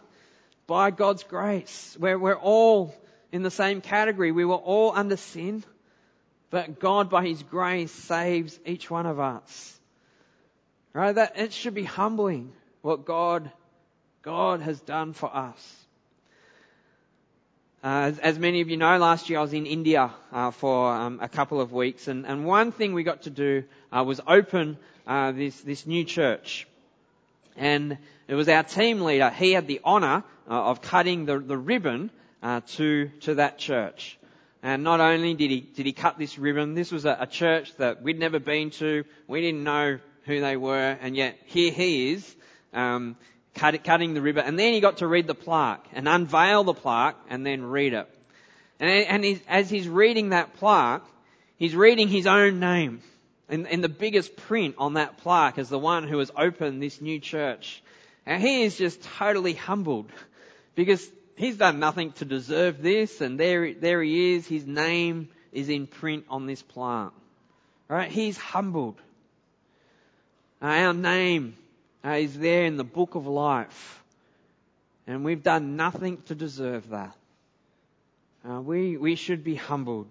by 0.67 0.91
God's 0.91 1.23
grace. 1.23 1.97
We're, 1.99 2.19
we're 2.19 2.35
all 2.39 2.95
in 3.31 3.43
the 3.43 3.51
same 3.51 3.81
category. 3.81 4.33
We 4.33 4.45
were 4.45 4.55
all 4.55 4.93
under 4.95 5.17
sin, 5.17 5.65
but 6.51 6.79
God 6.79 7.11
by 7.11 7.27
His 7.27 7.43
grace 7.43 7.93
saves 7.93 8.59
each 8.67 8.91
one 8.91 9.07
of 9.07 9.21
us. 9.21 9.81
Right? 10.93 11.15
That, 11.15 11.39
it 11.39 11.53
should 11.53 11.75
be 11.75 11.85
humbling 11.85 12.53
what 12.83 13.05
God, 13.05 13.51
God 14.23 14.61
has 14.61 14.81
done 14.81 15.13
for 15.13 15.35
us. 15.35 15.82
Uh, 17.85 18.13
as, 18.13 18.19
as, 18.21 18.39
many 18.39 18.61
of 18.61 18.71
you 18.71 18.77
know, 18.77 18.97
last 18.97 19.29
year 19.29 19.41
I 19.41 19.43
was 19.43 19.53
in 19.53 19.67
India 19.67 20.13
uh, 20.33 20.53
for 20.53 20.95
um, 20.95 21.19
a 21.21 21.29
couple 21.29 21.61
of 21.61 21.73
weeks, 21.73 22.07
and, 22.07 22.25
and, 22.25 22.45
one 22.47 22.71
thing 22.71 22.95
we 22.95 23.03
got 23.03 23.23
to 23.23 23.31
do 23.31 23.65
uh, 23.91 24.05
was 24.05 24.21
open 24.25 24.79
uh, 25.05 25.33
this 25.33 25.61
this 25.63 25.85
new 25.85 26.05
church. 26.05 26.69
And 27.57 27.99
it 28.29 28.37
was 28.37 28.49
our 28.49 28.63
team 28.63 29.01
leader. 29.01 29.31
He 29.31 29.51
had 29.51 29.67
the 29.67 29.81
honour 29.85 30.23
uh, 30.49 30.71
of 30.71 30.81
cutting 30.81 31.25
the, 31.25 31.41
the 31.41 31.59
ribbon 31.59 32.13
to 32.69 33.09
to 33.23 33.35
that 33.35 33.59
church. 33.59 34.17
And 34.63 34.85
not 34.85 35.01
only 35.01 35.35
did 35.35 35.51
he 35.51 35.61
did 35.61 35.85
he 35.85 35.93
cut 35.93 36.19
this 36.19 36.39
ribbon, 36.39 36.75
this 36.75 36.93
was 36.93 37.05
a, 37.05 37.17
a 37.19 37.27
church 37.27 37.75
that 37.79 38.01
we'd 38.01 38.17
never 38.17 38.39
been 38.39 38.71
to. 38.79 39.03
We 39.27 39.41
didn't 39.41 39.65
know 39.65 39.99
who 40.27 40.41
they 40.41 40.57
were, 40.57 40.97
and 41.01 41.17
yet 41.17 41.37
here 41.47 41.73
he 41.73 42.13
is 42.13 42.37
um, 42.73 43.17
cut, 43.55 43.83
cutting 43.85 44.15
the 44.15 44.21
ribbon. 44.21 44.45
And 44.45 44.59
then 44.59 44.73
he 44.73 44.81
got 44.81 44.99
to 44.99 45.07
read 45.07 45.27
the 45.27 45.35
plaque 45.35 45.85
and 45.93 46.09
unveil 46.09 46.65
the 46.65 46.75
plaque 46.75 47.17
and 47.29 47.45
then 47.45 47.63
read 47.63 47.93
it. 47.93 48.09
And, 48.81 49.25
and 49.25 49.41
as 49.49 49.71
he's 49.71 49.89
reading 49.89 50.31
that 50.31 50.55
plaque, 50.55 51.05
he's 51.57 51.75
reading 51.75 52.09
his 52.09 52.27
own 52.27 52.61
name. 52.61 53.01
And, 53.49 53.85
the 53.85 53.89
biggest 53.91 54.35
print 54.35 54.77
on 54.79 54.95
that 54.95 55.19
plaque 55.19 55.59
is 55.59 55.69
the 55.69 55.79
one 55.79 56.09
who 56.09 56.19
has 56.19 56.31
opened 56.35 56.83
this 56.83 57.03
new 57.03 57.21
church. 57.21 57.83
And 58.25 58.41
he 58.41 58.63
is 58.63 58.79
just 58.79 59.03
totally 59.03 59.53
humbled 59.53 60.07
because 60.75 61.07
he's 61.37 61.59
done 61.59 61.79
nothing 61.79 62.13
to 62.13 62.25
deserve 62.25 62.81
this, 62.81 63.21
and 63.21 63.39
there, 63.39 63.75
there 63.75 64.03
he 64.03 64.35
is. 64.35 64.47
His 64.47 64.67
name 64.67 65.29
is 65.53 65.69
in 65.69 65.87
print 65.87 66.25
on 66.31 66.47
this 66.47 66.63
plaque. 66.63 67.13
Right? 67.89 68.11
He's 68.11 68.39
humbled. 68.39 68.99
Our 70.63 70.95
name 70.95 71.57
uh, 72.05 72.11
is 72.11 72.39
there 72.39 72.65
in 72.65 72.77
the 72.77 72.85
book 72.85 73.15
of 73.15 73.27
life. 73.27 74.03
And 75.07 75.25
we've 75.25 75.43
done 75.43 75.77
nothing 75.77 76.19
to 76.27 76.35
deserve 76.35 76.91
that. 76.91 77.15
Uh, 78.49 78.61
we, 78.61 78.97
we 78.97 79.15
should 79.15 79.45
be 79.45 79.55
humbled. 79.55 80.09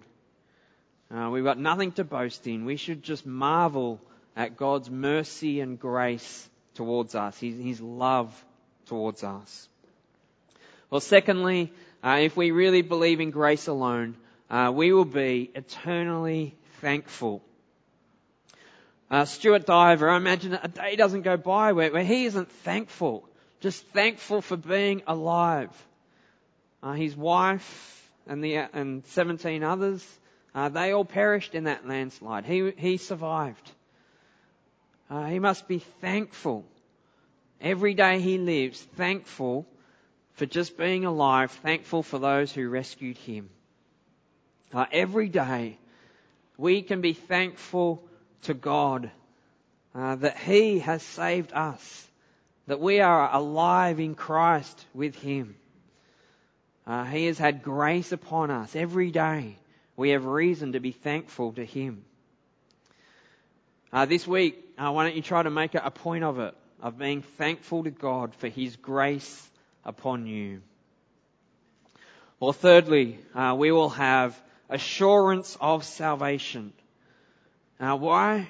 Uh, 1.14 1.28
we've 1.30 1.44
got 1.44 1.58
nothing 1.58 1.92
to 1.92 2.04
boast 2.04 2.46
in. 2.46 2.64
We 2.64 2.76
should 2.76 3.02
just 3.02 3.26
marvel 3.26 4.00
at 4.36 4.56
God's 4.56 4.90
mercy 4.90 5.60
and 5.60 5.78
grace 5.78 6.48
towards 6.74 7.14
us, 7.14 7.38
His, 7.38 7.58
His 7.58 7.80
love 7.80 8.32
towards 8.86 9.22
us. 9.22 9.68
Well, 10.88 11.00
secondly, 11.00 11.72
uh, 12.02 12.18
if 12.20 12.36
we 12.36 12.50
really 12.50 12.82
believe 12.82 13.20
in 13.20 13.30
grace 13.30 13.66
alone, 13.66 14.16
uh, 14.50 14.72
we 14.74 14.92
will 14.92 15.04
be 15.06 15.50
eternally 15.54 16.54
thankful 16.80 17.42
uh, 19.12 19.26
Stuart 19.26 19.66
Diver, 19.66 20.08
I 20.08 20.16
imagine 20.16 20.58
a 20.60 20.68
day 20.68 20.96
doesn't 20.96 21.20
go 21.20 21.36
by 21.36 21.72
where, 21.72 21.92
where 21.92 22.02
he 22.02 22.24
isn't 22.24 22.50
thankful, 22.64 23.28
just 23.60 23.86
thankful 23.88 24.40
for 24.40 24.56
being 24.56 25.02
alive. 25.06 25.70
Uh, 26.82 26.94
his 26.94 27.14
wife 27.14 28.10
and 28.26 28.42
the 28.42 28.56
and 28.56 29.04
17 29.08 29.62
others, 29.62 30.04
uh, 30.54 30.70
they 30.70 30.92
all 30.92 31.04
perished 31.04 31.54
in 31.54 31.64
that 31.64 31.86
landslide. 31.86 32.46
He 32.46 32.72
he 32.76 32.96
survived. 32.96 33.70
Uh, 35.10 35.26
he 35.26 35.38
must 35.38 35.68
be 35.68 35.80
thankful 36.00 36.64
every 37.60 37.92
day 37.92 38.18
he 38.18 38.38
lives, 38.38 38.80
thankful 38.96 39.66
for 40.32 40.46
just 40.46 40.78
being 40.78 41.04
alive, 41.04 41.50
thankful 41.62 42.02
for 42.02 42.18
those 42.18 42.50
who 42.50 42.66
rescued 42.66 43.18
him. 43.18 43.50
Uh, 44.72 44.86
every 44.90 45.28
day 45.28 45.76
we 46.56 46.80
can 46.80 47.02
be 47.02 47.12
thankful 47.12 48.02
to 48.42 48.54
God 48.54 49.10
uh, 49.94 50.16
that 50.16 50.38
He 50.38 50.80
has 50.80 51.02
saved 51.02 51.52
us, 51.52 52.08
that 52.66 52.80
we 52.80 53.00
are 53.00 53.32
alive 53.32 54.00
in 54.00 54.14
Christ 54.14 54.84
with 54.94 55.14
Him. 55.16 55.56
Uh, 56.86 57.04
he 57.04 57.26
has 57.26 57.38
had 57.38 57.62
grace 57.62 58.10
upon 58.12 58.50
us 58.50 58.74
every 58.74 59.10
day. 59.10 59.56
We 59.96 60.10
have 60.10 60.24
reason 60.24 60.72
to 60.72 60.80
be 60.80 60.90
thankful 60.90 61.52
to 61.52 61.64
Him. 61.64 62.04
Uh, 63.92 64.06
this 64.06 64.26
week, 64.26 64.58
uh, 64.78 64.90
why 64.90 65.04
don't 65.04 65.14
you 65.14 65.22
try 65.22 65.42
to 65.42 65.50
make 65.50 65.74
a 65.74 65.90
point 65.90 66.24
of 66.24 66.38
it, 66.38 66.54
of 66.80 66.98
being 66.98 67.22
thankful 67.22 67.84
to 67.84 67.90
God 67.90 68.34
for 68.34 68.48
His 68.48 68.76
grace 68.76 69.50
upon 69.84 70.26
you. 70.26 70.62
Well, 72.40 72.52
thirdly, 72.52 73.18
uh, 73.34 73.54
we 73.56 73.70
will 73.70 73.90
have 73.90 74.36
assurance 74.68 75.56
of 75.60 75.84
salvation. 75.84 76.72
Now, 77.82 77.96
why? 77.96 78.46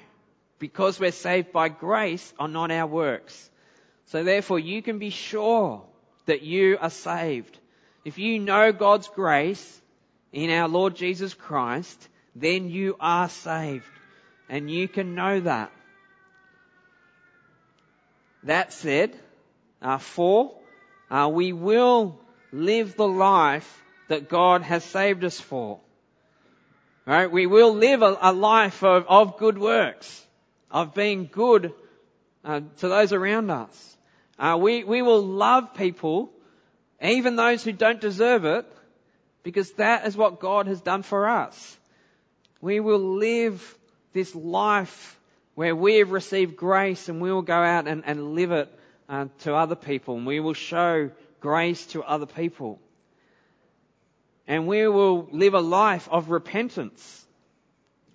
Because 0.59 1.01
we're 1.01 1.11
saved 1.11 1.53
by 1.53 1.71
grace 1.71 2.35
are 2.39 2.49
not 2.49 2.71
our 2.71 2.87
works. 2.87 3.51
So 4.09 4.25
therefore 4.25 4.59
you 4.59 4.83
can 4.83 4.99
be 4.99 5.09
sure 5.09 5.83
that 6.27 6.43
you 6.43 6.77
are 6.79 6.91
saved. 6.91 7.59
If 8.05 8.19
you 8.19 8.39
know 8.39 8.73
God's 8.73 9.09
grace 9.09 9.81
in 10.33 10.51
our 10.51 10.69
Lord 10.69 10.97
Jesus 10.97 11.33
Christ, 11.33 12.11
then 12.37 12.69
you 12.69 12.95
are 13.01 13.31
saved. 13.31 13.89
And 14.51 14.71
you 14.71 14.87
can 14.87 15.15
know 15.15 15.41
that. 15.41 15.73
That 18.43 18.75
said, 18.75 19.19
uh, 19.81 19.97
four, 19.97 20.59
uh, 21.11 21.31
we 21.33 21.55
will 21.55 22.21
live 22.53 22.97
the 22.97 23.09
life 23.09 23.83
that 24.09 24.29
God 24.29 24.61
has 24.61 24.85
saved 24.85 25.25
us 25.25 25.41
for. 25.41 25.81
Right? 27.05 27.31
We 27.31 27.47
will 27.47 27.75
live 27.75 28.03
a, 28.03 28.17
a 28.21 28.33
life 28.33 28.85
of, 28.85 29.07
of 29.09 29.39
good 29.39 29.59
works, 29.59 30.25
of 30.71 30.95
being 30.95 31.29
good 31.31 31.73
uh, 32.45 32.61
to 32.79 32.89
those 32.89 33.13
around 33.13 33.51
us. 33.51 33.97
Uh, 34.39 34.57
we, 34.61 34.85
we 34.85 35.03
will 35.03 35.23
love 35.23 35.75
people, 35.75 36.31
even 37.03 37.37
those 37.37 37.65
who 37.65 37.73
don't 37.73 38.01
deserve 38.01 38.45
it, 38.45 38.67
because 39.43 39.73
that 39.73 40.07
is 40.07 40.17
what 40.17 40.41
God 40.41 40.67
has 40.67 40.81
done 40.81 41.03
for 41.03 41.29
us. 41.29 41.77
We 42.61 42.81
will 42.81 43.17
live 43.17 43.79
this 44.13 44.35
life 44.35 45.19
where 45.55 45.75
we 45.75 45.97
have 45.97 46.13
received 46.13 46.57
grace 46.57 47.09
and 47.09 47.21
we 47.21 47.33
will 47.33 47.43
go 47.43 47.55
out 47.61 47.89
and, 47.89 48.05
and 48.07 48.35
live 48.35 48.53
it 48.53 48.79
uh, 49.09 49.27
to 49.41 49.55
other 49.55 49.75
people 49.75 50.17
and 50.17 50.27
we 50.27 50.41
will 50.41 50.55
show 50.55 51.11
grace 51.41 51.87
to 51.87 52.03
other 52.03 52.27
people. 52.27 52.79
And 54.53 54.67
we 54.67 54.87
will 54.87 55.31
live 55.33 55.55
a 55.55 55.63
life 55.63 56.11
of 56.11 56.29
repentance. 56.29 57.27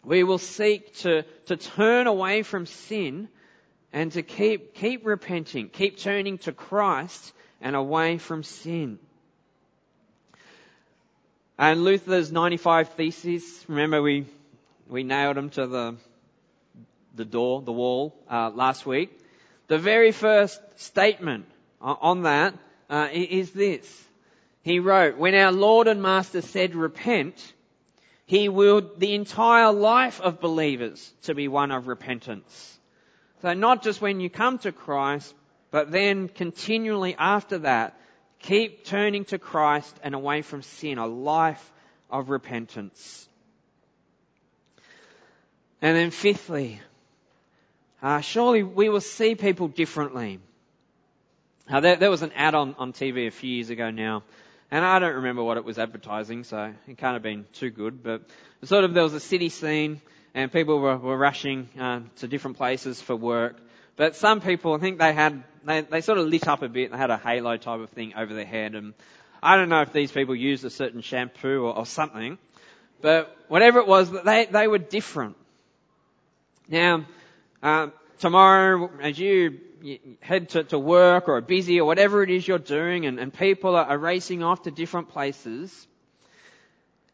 We 0.03 0.23
will 0.23 0.37
seek 0.37 0.93
to, 0.97 1.23
to 1.47 1.57
turn 1.57 2.05
away 2.05 2.43
from 2.43 2.67
sin 2.67 3.27
and 3.91 4.11
to 4.11 4.21
keep, 4.21 4.75
keep 4.75 5.03
repenting, 5.03 5.69
keep 5.69 5.97
turning 5.97 6.37
to 6.45 6.51
Christ 6.51 7.33
and 7.59 7.75
away 7.75 8.19
from 8.19 8.43
sin. 8.43 8.99
And 11.57 11.83
Luther's 11.83 12.31
95 12.31 12.89
Theses, 12.89 13.65
remember 13.67 14.03
we, 14.03 14.27
we 14.87 15.01
nailed 15.01 15.37
them 15.37 15.49
to 15.49 15.65
the, 15.65 15.95
the 17.15 17.25
door, 17.25 17.63
the 17.63 17.73
wall, 17.73 18.15
uh, 18.29 18.51
last 18.51 18.85
week. 18.85 19.09
The 19.69 19.79
very 19.79 20.11
first 20.11 20.61
statement 20.75 21.47
on 21.81 22.21
that 22.21 22.53
uh, 22.91 23.07
is 23.11 23.49
this. 23.53 24.03
He 24.67 24.79
wrote, 24.79 25.17
when 25.17 25.33
our 25.33 25.53
Lord 25.53 25.87
and 25.87 26.01
Master 26.01 26.41
said 26.41 26.75
repent, 26.75 27.53
he 28.25 28.49
willed 28.49 28.99
the 28.99 29.13
entire 29.13 29.71
life 29.71 30.19
of 30.19 30.41
believers 30.41 31.13
to 31.21 31.33
be 31.33 31.47
one 31.47 31.71
of 31.71 31.87
repentance. 31.87 32.77
So 33.41 33.53
not 33.53 33.81
just 33.81 34.01
when 34.01 34.19
you 34.19 34.29
come 34.29 34.57
to 34.59 34.73
Christ, 34.73 35.33
but 35.71 35.89
then 35.89 36.27
continually 36.27 37.15
after 37.17 37.59
that, 37.59 37.97
keep 38.39 38.83
turning 38.83 39.23
to 39.25 39.39
Christ 39.39 39.95
and 40.03 40.13
away 40.13 40.41
from 40.41 40.63
sin, 40.63 40.97
a 40.97 41.07
life 41.07 41.71
of 42.11 42.29
repentance. 42.29 43.25
And 45.81 45.95
then 45.95 46.11
fifthly, 46.11 46.81
uh, 48.01 48.19
surely 48.19 48.63
we 48.63 48.89
will 48.89 48.99
see 48.99 49.33
people 49.35 49.69
differently. 49.69 50.41
Now 51.69 51.79
there, 51.79 51.95
there 51.95 52.11
was 52.11 52.21
an 52.21 52.33
ad 52.33 52.53
on, 52.53 52.75
on 52.77 52.91
TV 52.91 53.27
a 53.27 53.31
few 53.31 53.49
years 53.49 53.69
ago 53.69 53.91
now, 53.91 54.23
and 54.69 54.83
I 54.83 54.99
don't 54.99 55.15
remember 55.15 55.43
what 55.43 55.57
it 55.57 55.63
was 55.63 55.79
advertising, 55.79 56.43
so 56.43 56.73
it 56.87 56.97
can't 56.97 57.13
have 57.13 57.23
been 57.23 57.45
too 57.53 57.69
good, 57.69 58.03
but 58.03 58.21
sort 58.63 58.83
of 58.83 58.93
there 58.93 59.03
was 59.03 59.13
a 59.13 59.19
city 59.19 59.49
scene, 59.49 60.01
and 60.33 60.51
people 60.51 60.79
were, 60.79 60.97
were 60.97 61.17
rushing 61.17 61.69
uh, 61.79 62.01
to 62.17 62.27
different 62.27 62.57
places 62.57 63.01
for 63.01 63.15
work. 63.15 63.57
But 63.95 64.15
some 64.15 64.41
people, 64.41 64.73
I 64.73 64.77
think 64.77 64.99
they 64.99 65.13
had, 65.13 65.43
they, 65.63 65.81
they 65.81 66.01
sort 66.01 66.17
of 66.17 66.27
lit 66.27 66.47
up 66.47 66.61
a 66.61 66.69
bit, 66.69 66.91
they 66.91 66.97
had 66.97 67.09
a 67.09 67.17
halo 67.17 67.57
type 67.57 67.79
of 67.79 67.89
thing 67.91 68.13
over 68.15 68.33
their 68.33 68.45
head, 68.45 68.75
and 68.75 68.93
I 69.41 69.55
don't 69.55 69.69
know 69.69 69.81
if 69.81 69.93
these 69.93 70.11
people 70.11 70.35
used 70.35 70.65
a 70.65 70.69
certain 70.69 71.01
shampoo 71.01 71.63
or, 71.63 71.77
or 71.77 71.85
something, 71.85 72.37
but 73.01 73.35
whatever 73.47 73.79
it 73.79 73.87
was, 73.87 74.11
they, 74.23 74.45
they 74.45 74.67
were 74.67 74.79
different. 74.79 75.37
Now, 76.67 77.05
um, 77.63 77.93
tomorrow, 78.19 78.89
as 79.01 79.17
you 79.17 79.59
head 80.21 80.49
to, 80.49 80.63
to, 80.65 80.79
work 80.79 81.27
or 81.27 81.37
are 81.37 81.41
busy 81.41 81.79
or 81.79 81.85
whatever 81.85 82.23
it 82.23 82.29
is 82.29 82.47
you're 82.47 82.59
doing, 82.59 83.05
and, 83.05 83.19
and 83.19 83.33
people 83.33 83.75
are, 83.75 83.85
are, 83.85 83.97
racing 83.97 84.43
off 84.43 84.63
to 84.63 84.71
different 84.71 85.09
places. 85.09 85.87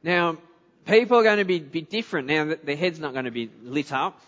Now, 0.01 0.37
people 0.85 1.17
are 1.17 1.23
going 1.23 1.37
to 1.37 1.45
be, 1.45 1.59
be 1.59 1.81
different. 1.81 2.27
Now, 2.27 2.45
that 2.45 2.65
their 2.65 2.75
head's 2.75 2.99
not 2.99 3.13
going 3.13 3.25
to 3.25 3.31
be 3.31 3.49
lit 3.63 3.91
up. 3.91 4.19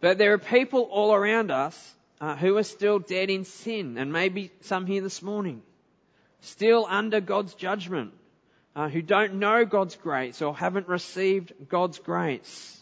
But 0.00 0.18
there 0.18 0.32
are 0.32 0.38
people 0.38 0.82
all 0.82 1.14
around 1.14 1.50
us 1.50 1.94
uh, 2.20 2.36
who 2.36 2.56
are 2.56 2.64
still 2.64 2.98
dead 2.98 3.30
in 3.30 3.44
sin, 3.44 3.98
and 3.98 4.12
maybe 4.12 4.50
some 4.62 4.86
here 4.86 5.02
this 5.02 5.22
morning, 5.22 5.62
still 6.40 6.86
under 6.88 7.20
God's 7.20 7.54
judgment, 7.54 8.12
uh, 8.74 8.88
who 8.88 9.02
don't 9.02 9.34
know 9.34 9.64
God's 9.64 9.96
grace 9.96 10.42
or 10.42 10.56
haven't 10.56 10.88
received 10.88 11.52
God's 11.68 11.98
grace. 11.98 12.80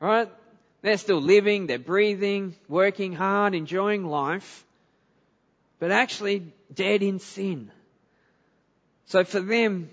Right? 0.00 0.30
They're 0.82 0.96
still 0.96 1.20
living, 1.20 1.66
they're 1.66 1.78
breathing, 1.78 2.56
working 2.68 3.12
hard, 3.12 3.54
enjoying 3.54 4.06
life, 4.06 4.64
but 5.78 5.90
actually 5.90 6.52
dead 6.72 7.02
in 7.02 7.18
sin. 7.18 7.70
So 9.06 9.24
for 9.24 9.40
them, 9.40 9.90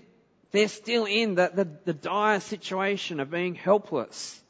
they're 0.50 0.68
still 0.68 1.04
in 1.04 1.34
the, 1.34 1.50
the, 1.52 1.68
the 1.84 1.92
dire 1.92 2.40
situation 2.40 3.20
of 3.20 3.30
being 3.30 3.54
helpless. 3.54 4.40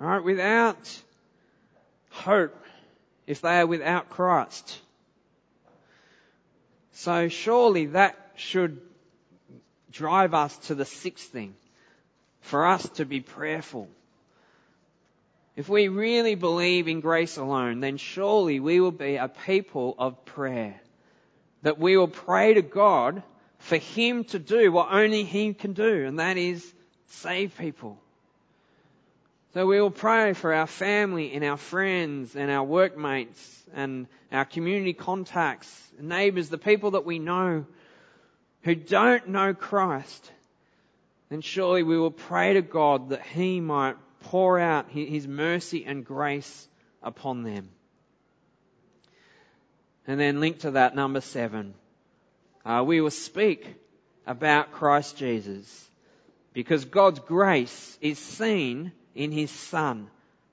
Alright, 0.00 0.22
without 0.22 1.02
hope 2.10 2.56
if 3.26 3.40
they 3.40 3.60
are 3.60 3.66
without 3.66 4.10
Christ. 4.10 4.78
So 6.92 7.28
surely 7.28 7.86
that 7.86 8.16
should 8.36 8.80
drive 9.90 10.34
us 10.34 10.56
to 10.68 10.74
the 10.74 10.84
sixth 10.84 11.28
thing. 11.28 11.54
For 12.40 12.66
us 12.66 12.88
to 12.90 13.04
be 13.04 13.20
prayerful. 13.20 13.88
If 15.56 15.68
we 15.68 15.88
really 15.88 16.36
believe 16.36 16.88
in 16.88 17.00
grace 17.00 17.36
alone, 17.36 17.80
then 17.80 17.96
surely 17.96 18.60
we 18.60 18.80
will 18.80 18.92
be 18.92 19.16
a 19.16 19.28
people 19.28 19.94
of 19.98 20.24
prayer. 20.24 20.80
That 21.62 21.78
we 21.78 21.96
will 21.96 22.08
pray 22.08 22.54
to 22.54 22.62
God 22.62 23.22
for 23.58 23.76
Him 23.76 24.24
to 24.24 24.38
do 24.38 24.72
what 24.72 24.92
only 24.92 25.24
He 25.24 25.52
can 25.52 25.72
do, 25.72 26.06
and 26.06 26.18
that 26.18 26.36
is 26.36 26.72
save 27.08 27.56
people. 27.58 27.98
So 29.52 29.66
we 29.66 29.80
will 29.80 29.90
pray 29.90 30.32
for 30.32 30.54
our 30.54 30.68
family 30.68 31.32
and 31.32 31.44
our 31.44 31.56
friends 31.56 32.36
and 32.36 32.50
our 32.50 32.62
workmates 32.62 33.64
and 33.74 34.06
our 34.30 34.44
community 34.44 34.92
contacts, 34.92 35.68
neighbours, 36.00 36.48
the 36.48 36.58
people 36.58 36.92
that 36.92 37.04
we 37.04 37.18
know 37.18 37.66
who 38.62 38.74
don't 38.76 39.28
know 39.28 39.52
Christ. 39.52 40.30
Then 41.30 41.40
surely 41.40 41.82
we 41.82 41.98
will 41.98 42.12
pray 42.12 42.54
to 42.54 42.62
God 42.62 43.08
that 43.08 43.22
He 43.22 43.60
might 43.60 43.96
pour 44.20 44.58
out 44.58 44.90
His 44.90 45.26
mercy 45.26 45.84
and 45.84 46.04
grace 46.04 46.68
upon 47.02 47.42
them. 47.42 47.70
And 50.06 50.18
then 50.18 50.40
linked 50.40 50.60
to 50.60 50.72
that, 50.72 50.94
number 50.94 51.20
seven, 51.20 51.74
uh, 52.64 52.82
we 52.86 53.00
will 53.00 53.10
speak 53.10 53.74
about 54.26 54.72
Christ 54.72 55.16
Jesus 55.16 55.88
because 56.52 56.84
God's 56.84 57.20
grace 57.20 57.98
is 58.00 58.18
seen 58.18 58.92
in 59.14 59.32
His 59.32 59.50
Son, 59.50 60.08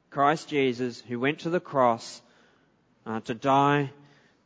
Christ 0.10 0.49
Jesus, 0.49 1.01
who 1.01 1.19
went 1.19 1.39
to 1.39 1.49
the 1.49 1.60
cross 1.60 2.21
uh, 3.06 3.19
to 3.21 3.34
die, 3.34 3.91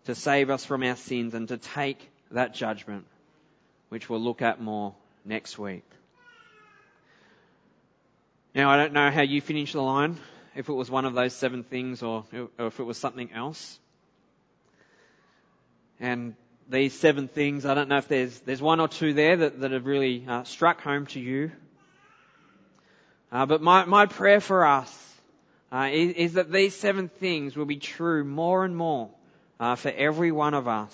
to 0.05 0.15
save 0.15 0.49
us 0.49 0.65
from 0.65 0.83
our 0.83 0.95
sins, 0.95 1.33
and 1.33 1.47
to 1.49 1.57
take 1.57 2.09
that 2.31 2.53
judgment, 2.53 3.05
which 3.89 4.09
we'll 4.09 4.21
look 4.21 4.41
at 4.41 4.61
more 4.61 4.95
next 5.25 5.59
week. 5.59 5.90
Now, 8.53 8.69
I 8.69 8.75
don't 8.75 8.91
know 8.91 9.09
how 9.09 9.21
you 9.21 9.39
finished 9.39 9.73
the 9.73 9.81
line, 9.81 10.17
if 10.55 10.67
it 10.67 10.73
was 10.73 10.91
one 10.91 11.05
of 11.05 11.13
those 11.13 11.33
seven 11.33 11.63
things 11.63 12.03
or, 12.03 12.25
or 12.59 12.67
if 12.67 12.81
it 12.81 12.83
was 12.83 12.97
something 12.97 13.31
else. 13.31 13.79
And 16.01 16.35
these 16.69 16.93
seven 16.93 17.29
things, 17.29 17.65
I 17.65 17.75
don't 17.75 17.87
know 17.87 17.97
if 17.97 18.09
there's, 18.09 18.37
there's 18.41 18.61
one 18.61 18.81
or 18.81 18.89
two 18.89 19.13
there 19.13 19.37
that, 19.37 19.61
that 19.61 19.71
have 19.71 19.85
really 19.85 20.25
uh, 20.27 20.43
struck 20.43 20.81
home 20.81 21.05
to 21.07 21.19
you. 21.21 21.53
Uh, 23.31 23.45
but 23.45 23.61
my, 23.61 23.85
my 23.85 24.05
prayer 24.05 24.41
for 24.41 24.65
us 24.65 25.13
uh, 25.71 25.87
is, 25.89 26.13
is, 26.15 26.33
that 26.33 26.51
these 26.51 26.75
seven 26.75 27.07
things 27.07 27.55
will 27.55 27.65
be 27.65 27.77
true 27.77 28.25
more 28.25 28.65
and 28.65 28.75
more 28.75 29.11
uh, 29.61 29.75
for 29.75 29.91
every 29.91 30.33
one 30.33 30.53
of 30.53 30.67
us. 30.67 30.93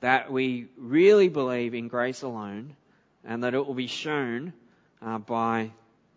That 0.00 0.30
we 0.30 0.66
really 0.76 1.30
believe 1.30 1.72
in 1.72 1.88
grace 1.88 2.20
alone 2.20 2.76
and 3.24 3.44
that 3.44 3.54
it 3.54 3.66
will 3.66 3.72
be 3.72 3.86
shown 3.86 4.52
uh, 5.02 5.18
by 5.18 5.70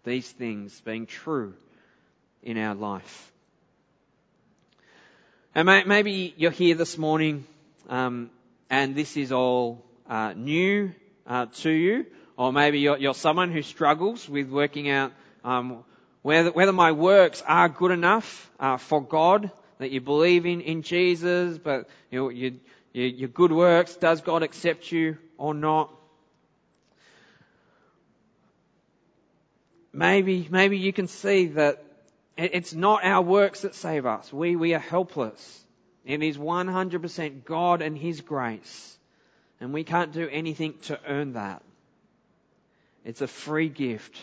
these 0.04 0.30
things 0.30 0.80
being 0.82 1.06
true 1.06 1.54
in 2.44 2.58
our 2.58 2.76
life. 2.76 3.32
And 5.54 5.66
may, 5.66 5.84
maybe 5.84 6.34
you're 6.38 6.52
here 6.52 6.76
this 6.76 6.98
morning 6.98 7.46
um, 7.90 8.32
and 8.70 8.96
this 8.96 9.18
is 9.18 9.32
all 9.32 9.84
uh, 10.10 10.34
new 10.34 10.92
uh, 11.28 11.48
to 11.58 11.70
you, 11.70 12.06
or 12.38 12.54
maybe 12.54 12.80
you're, 12.80 12.98
you're, 12.98 13.14
someone 13.14 13.52
who 13.52 13.62
struggles 13.62 14.28
with 14.28 14.50
working 14.50 14.90
out 14.90 15.12
um, 15.44 15.84
whether, 16.22 16.52
whether, 16.52 16.72
my 16.72 16.92
works 16.92 17.44
are 17.48 17.68
good 17.68 17.92
enough 17.92 18.50
uh, 18.60 18.78
for 18.78 19.02
God, 19.02 19.52
that 19.80 19.92
you 19.92 20.00
believe 20.00 20.46
in, 20.46 20.62
in 20.62 20.84
Jesus, 20.84 21.58
but 21.58 21.90
you, 22.12 22.30
you, 22.30 22.60
your 22.94 23.30
good 23.30 23.52
works, 23.52 23.96
does 23.96 24.22
God 24.22 24.44
accept 24.44 24.92
you 24.92 25.18
or 25.38 25.54
not? 25.54 25.92
Maybe, 29.94 30.48
maybe 30.50 30.78
you 30.78 30.94
can 30.94 31.08
see 31.08 31.48
that 31.48 31.84
it's 32.38 32.74
not 32.74 33.04
our 33.04 33.22
works 33.22 33.62
that 33.62 33.76
save 33.76 34.06
us. 34.06 34.32
We, 34.32 34.56
we 34.56 34.74
are 34.74 34.80
helpless. 34.80 35.60
It 36.06 36.24
is 36.24 36.38
100% 36.38 37.46
God 37.46 37.82
and 37.82 37.98
His 37.98 38.22
grace. 38.22 38.98
And 39.60 39.74
we 39.74 39.84
can't 39.84 40.12
do 40.12 40.28
anything 40.28 40.76
to 40.84 41.00
earn 41.08 41.34
that. 41.34 41.62
It's 43.06 43.22
a 43.22 43.28
free 43.28 43.70
gift. 43.70 44.18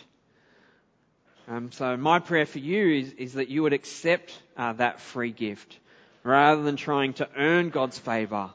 Um, 1.46 1.72
so 1.72 1.96
my 1.96 2.18
prayer 2.18 2.46
for 2.46 2.59
you 2.59 3.00
is, 3.00 3.12
is 3.12 3.33
that 3.35 3.48
you 3.48 3.62
would 3.62 3.72
accept 3.72 4.37
uh, 4.57 4.72
that 4.74 5.00
free 5.00 5.31
gift 5.31 5.78
rather 6.22 6.62
than 6.62 6.76
trying 6.76 7.14
to 7.14 7.28
earn 7.37 7.70
God's 7.70 7.98
favour. 7.98 8.50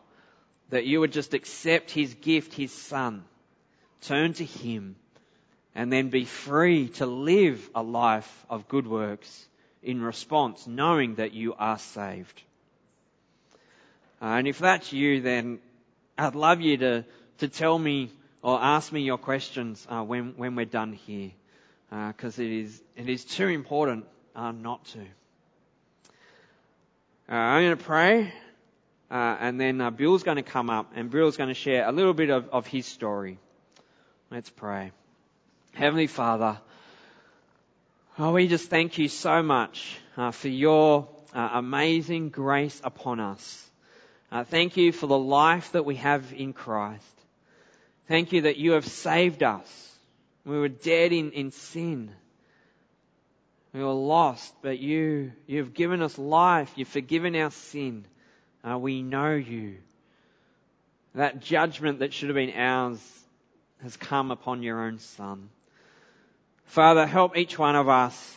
That 0.69 0.85
you 0.85 0.99
would 0.99 1.11
just 1.11 1.33
accept 1.33 1.91
His 1.91 2.13
gift, 2.15 2.53
His 2.53 2.71
Son, 2.71 3.23
turn 4.01 4.33
to 4.33 4.45
Him, 4.45 4.95
and 5.75 5.91
then 5.91 6.09
be 6.09 6.25
free 6.25 6.89
to 6.89 7.05
live 7.05 7.69
a 7.73 7.81
life 7.81 8.45
of 8.49 8.67
good 8.67 8.87
works 8.87 9.47
in 9.81 10.01
response, 10.01 10.67
knowing 10.67 11.15
that 11.15 11.33
you 11.33 11.53
are 11.55 11.77
saved. 11.77 12.41
Uh, 14.21 14.37
and 14.37 14.47
if 14.47 14.59
that's 14.59 14.93
you, 14.93 15.21
then 15.21 15.59
I'd 16.17 16.35
love 16.35 16.61
you 16.61 16.77
to, 16.77 17.05
to 17.39 17.47
tell 17.47 17.77
me 17.77 18.11
or 18.41 18.61
ask 18.61 18.91
me 18.91 19.01
your 19.01 19.17
questions 19.17 19.85
uh, 19.89 20.03
when, 20.03 20.33
when 20.37 20.55
we're 20.55 20.65
done 20.65 20.93
here, 20.93 21.31
because 21.89 22.39
uh, 22.39 22.43
it, 22.43 22.51
is, 22.51 22.81
it 22.95 23.09
is 23.09 23.25
too 23.25 23.47
important 23.47 24.05
uh, 24.35 24.51
not 24.51 24.85
to. 24.85 24.99
Uh, 27.29 27.35
I'm 27.35 27.63
going 27.63 27.77
to 27.77 27.83
pray, 27.83 28.33
uh, 29.09 29.37
and 29.39 29.59
then 29.59 29.93
Bill's 29.95 30.23
going 30.23 30.37
to 30.37 30.43
come 30.43 30.69
up, 30.69 30.91
and 30.95 31.09
Bill's 31.09 31.37
going 31.37 31.49
to 31.49 31.55
share 31.55 31.87
a 31.87 31.91
little 31.91 32.13
bit 32.13 32.29
of, 32.29 32.49
of 32.49 32.67
his 32.67 32.85
story. 32.85 33.39
Let's 34.29 34.49
pray. 34.49 34.91
Heavenly 35.75 36.05
Father, 36.05 36.59
oh, 38.19 38.31
we 38.31 38.47
just 38.47 38.69
thank 38.69 38.99
you 38.99 39.07
so 39.07 39.41
much 39.41 39.97
uh, 40.15 40.29
for 40.29 40.47
your 40.47 41.07
uh, 41.33 41.49
amazing 41.53 42.29
grace 42.29 42.79
upon 42.83 43.19
us. 43.19 43.69
Uh, 44.31 44.43
thank 44.43 44.77
you 44.77 44.91
for 44.91 45.07
the 45.07 45.17
life 45.17 45.71
that 45.71 45.83
we 45.83 45.95
have 45.95 46.31
in 46.31 46.53
Christ. 46.53 47.03
Thank 48.07 48.33
you 48.33 48.41
that 48.41 48.57
you 48.57 48.73
have 48.73 48.85
saved 48.85 49.41
us. 49.41 49.67
We 50.45 50.59
were 50.59 50.69
dead 50.69 51.11
in, 51.11 51.31
in 51.31 51.51
sin. 51.51 52.11
We 53.73 53.83
were 53.83 53.93
lost, 53.93 54.53
but 54.61 54.77
you, 54.77 55.31
you've 55.47 55.73
given 55.73 56.03
us 56.03 56.19
life. 56.19 56.71
You've 56.75 56.87
forgiven 56.87 57.35
our 57.35 57.49
sin. 57.49 58.05
Uh, 58.63 58.77
we 58.77 59.01
know 59.01 59.33
you. 59.33 59.77
That 61.15 61.39
judgment 61.39 61.99
that 61.99 62.13
should 62.13 62.29
have 62.29 62.35
been 62.35 62.53
ours 62.55 62.99
has 63.81 63.97
come 63.97 64.29
upon 64.29 64.61
your 64.61 64.79
own 64.85 64.99
Son. 64.99 65.49
Father, 66.73 67.05
help 67.05 67.37
each 67.37 67.59
one 67.59 67.75
of 67.75 67.87
us 67.87 68.35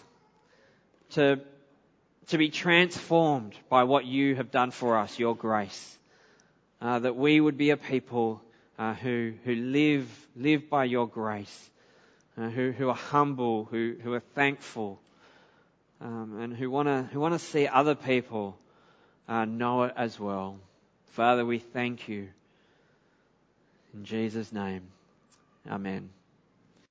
to, 1.12 1.40
to 2.26 2.36
be 2.36 2.50
transformed 2.50 3.54
by 3.70 3.84
what 3.84 4.04
you 4.04 4.34
have 4.34 4.50
done 4.50 4.72
for 4.72 4.98
us, 4.98 5.18
your 5.18 5.34
grace. 5.34 5.98
Uh, 6.78 6.98
that 6.98 7.16
we 7.16 7.40
would 7.40 7.56
be 7.56 7.70
a 7.70 7.78
people 7.78 8.42
uh, 8.78 8.92
who, 8.92 9.32
who 9.44 9.54
live, 9.54 10.06
live 10.36 10.68
by 10.68 10.84
your 10.84 11.08
grace, 11.08 11.70
uh, 12.36 12.50
who, 12.50 12.72
who 12.72 12.90
are 12.90 12.94
humble, 12.94 13.64
who, 13.70 13.96
who 14.02 14.12
are 14.12 14.22
thankful, 14.34 15.00
um, 16.02 16.38
and 16.38 16.54
who 16.54 16.70
want 16.70 16.88
to 16.88 17.08
who 17.10 17.20
wanna 17.20 17.38
see 17.38 17.66
other 17.66 17.94
people 17.94 18.58
uh, 19.30 19.46
know 19.46 19.84
it 19.84 19.94
as 19.96 20.20
well. 20.20 20.58
Father, 21.12 21.46
we 21.46 21.58
thank 21.58 22.06
you. 22.06 22.28
In 23.94 24.04
Jesus' 24.04 24.52
name, 24.52 24.82
amen. 25.66 26.10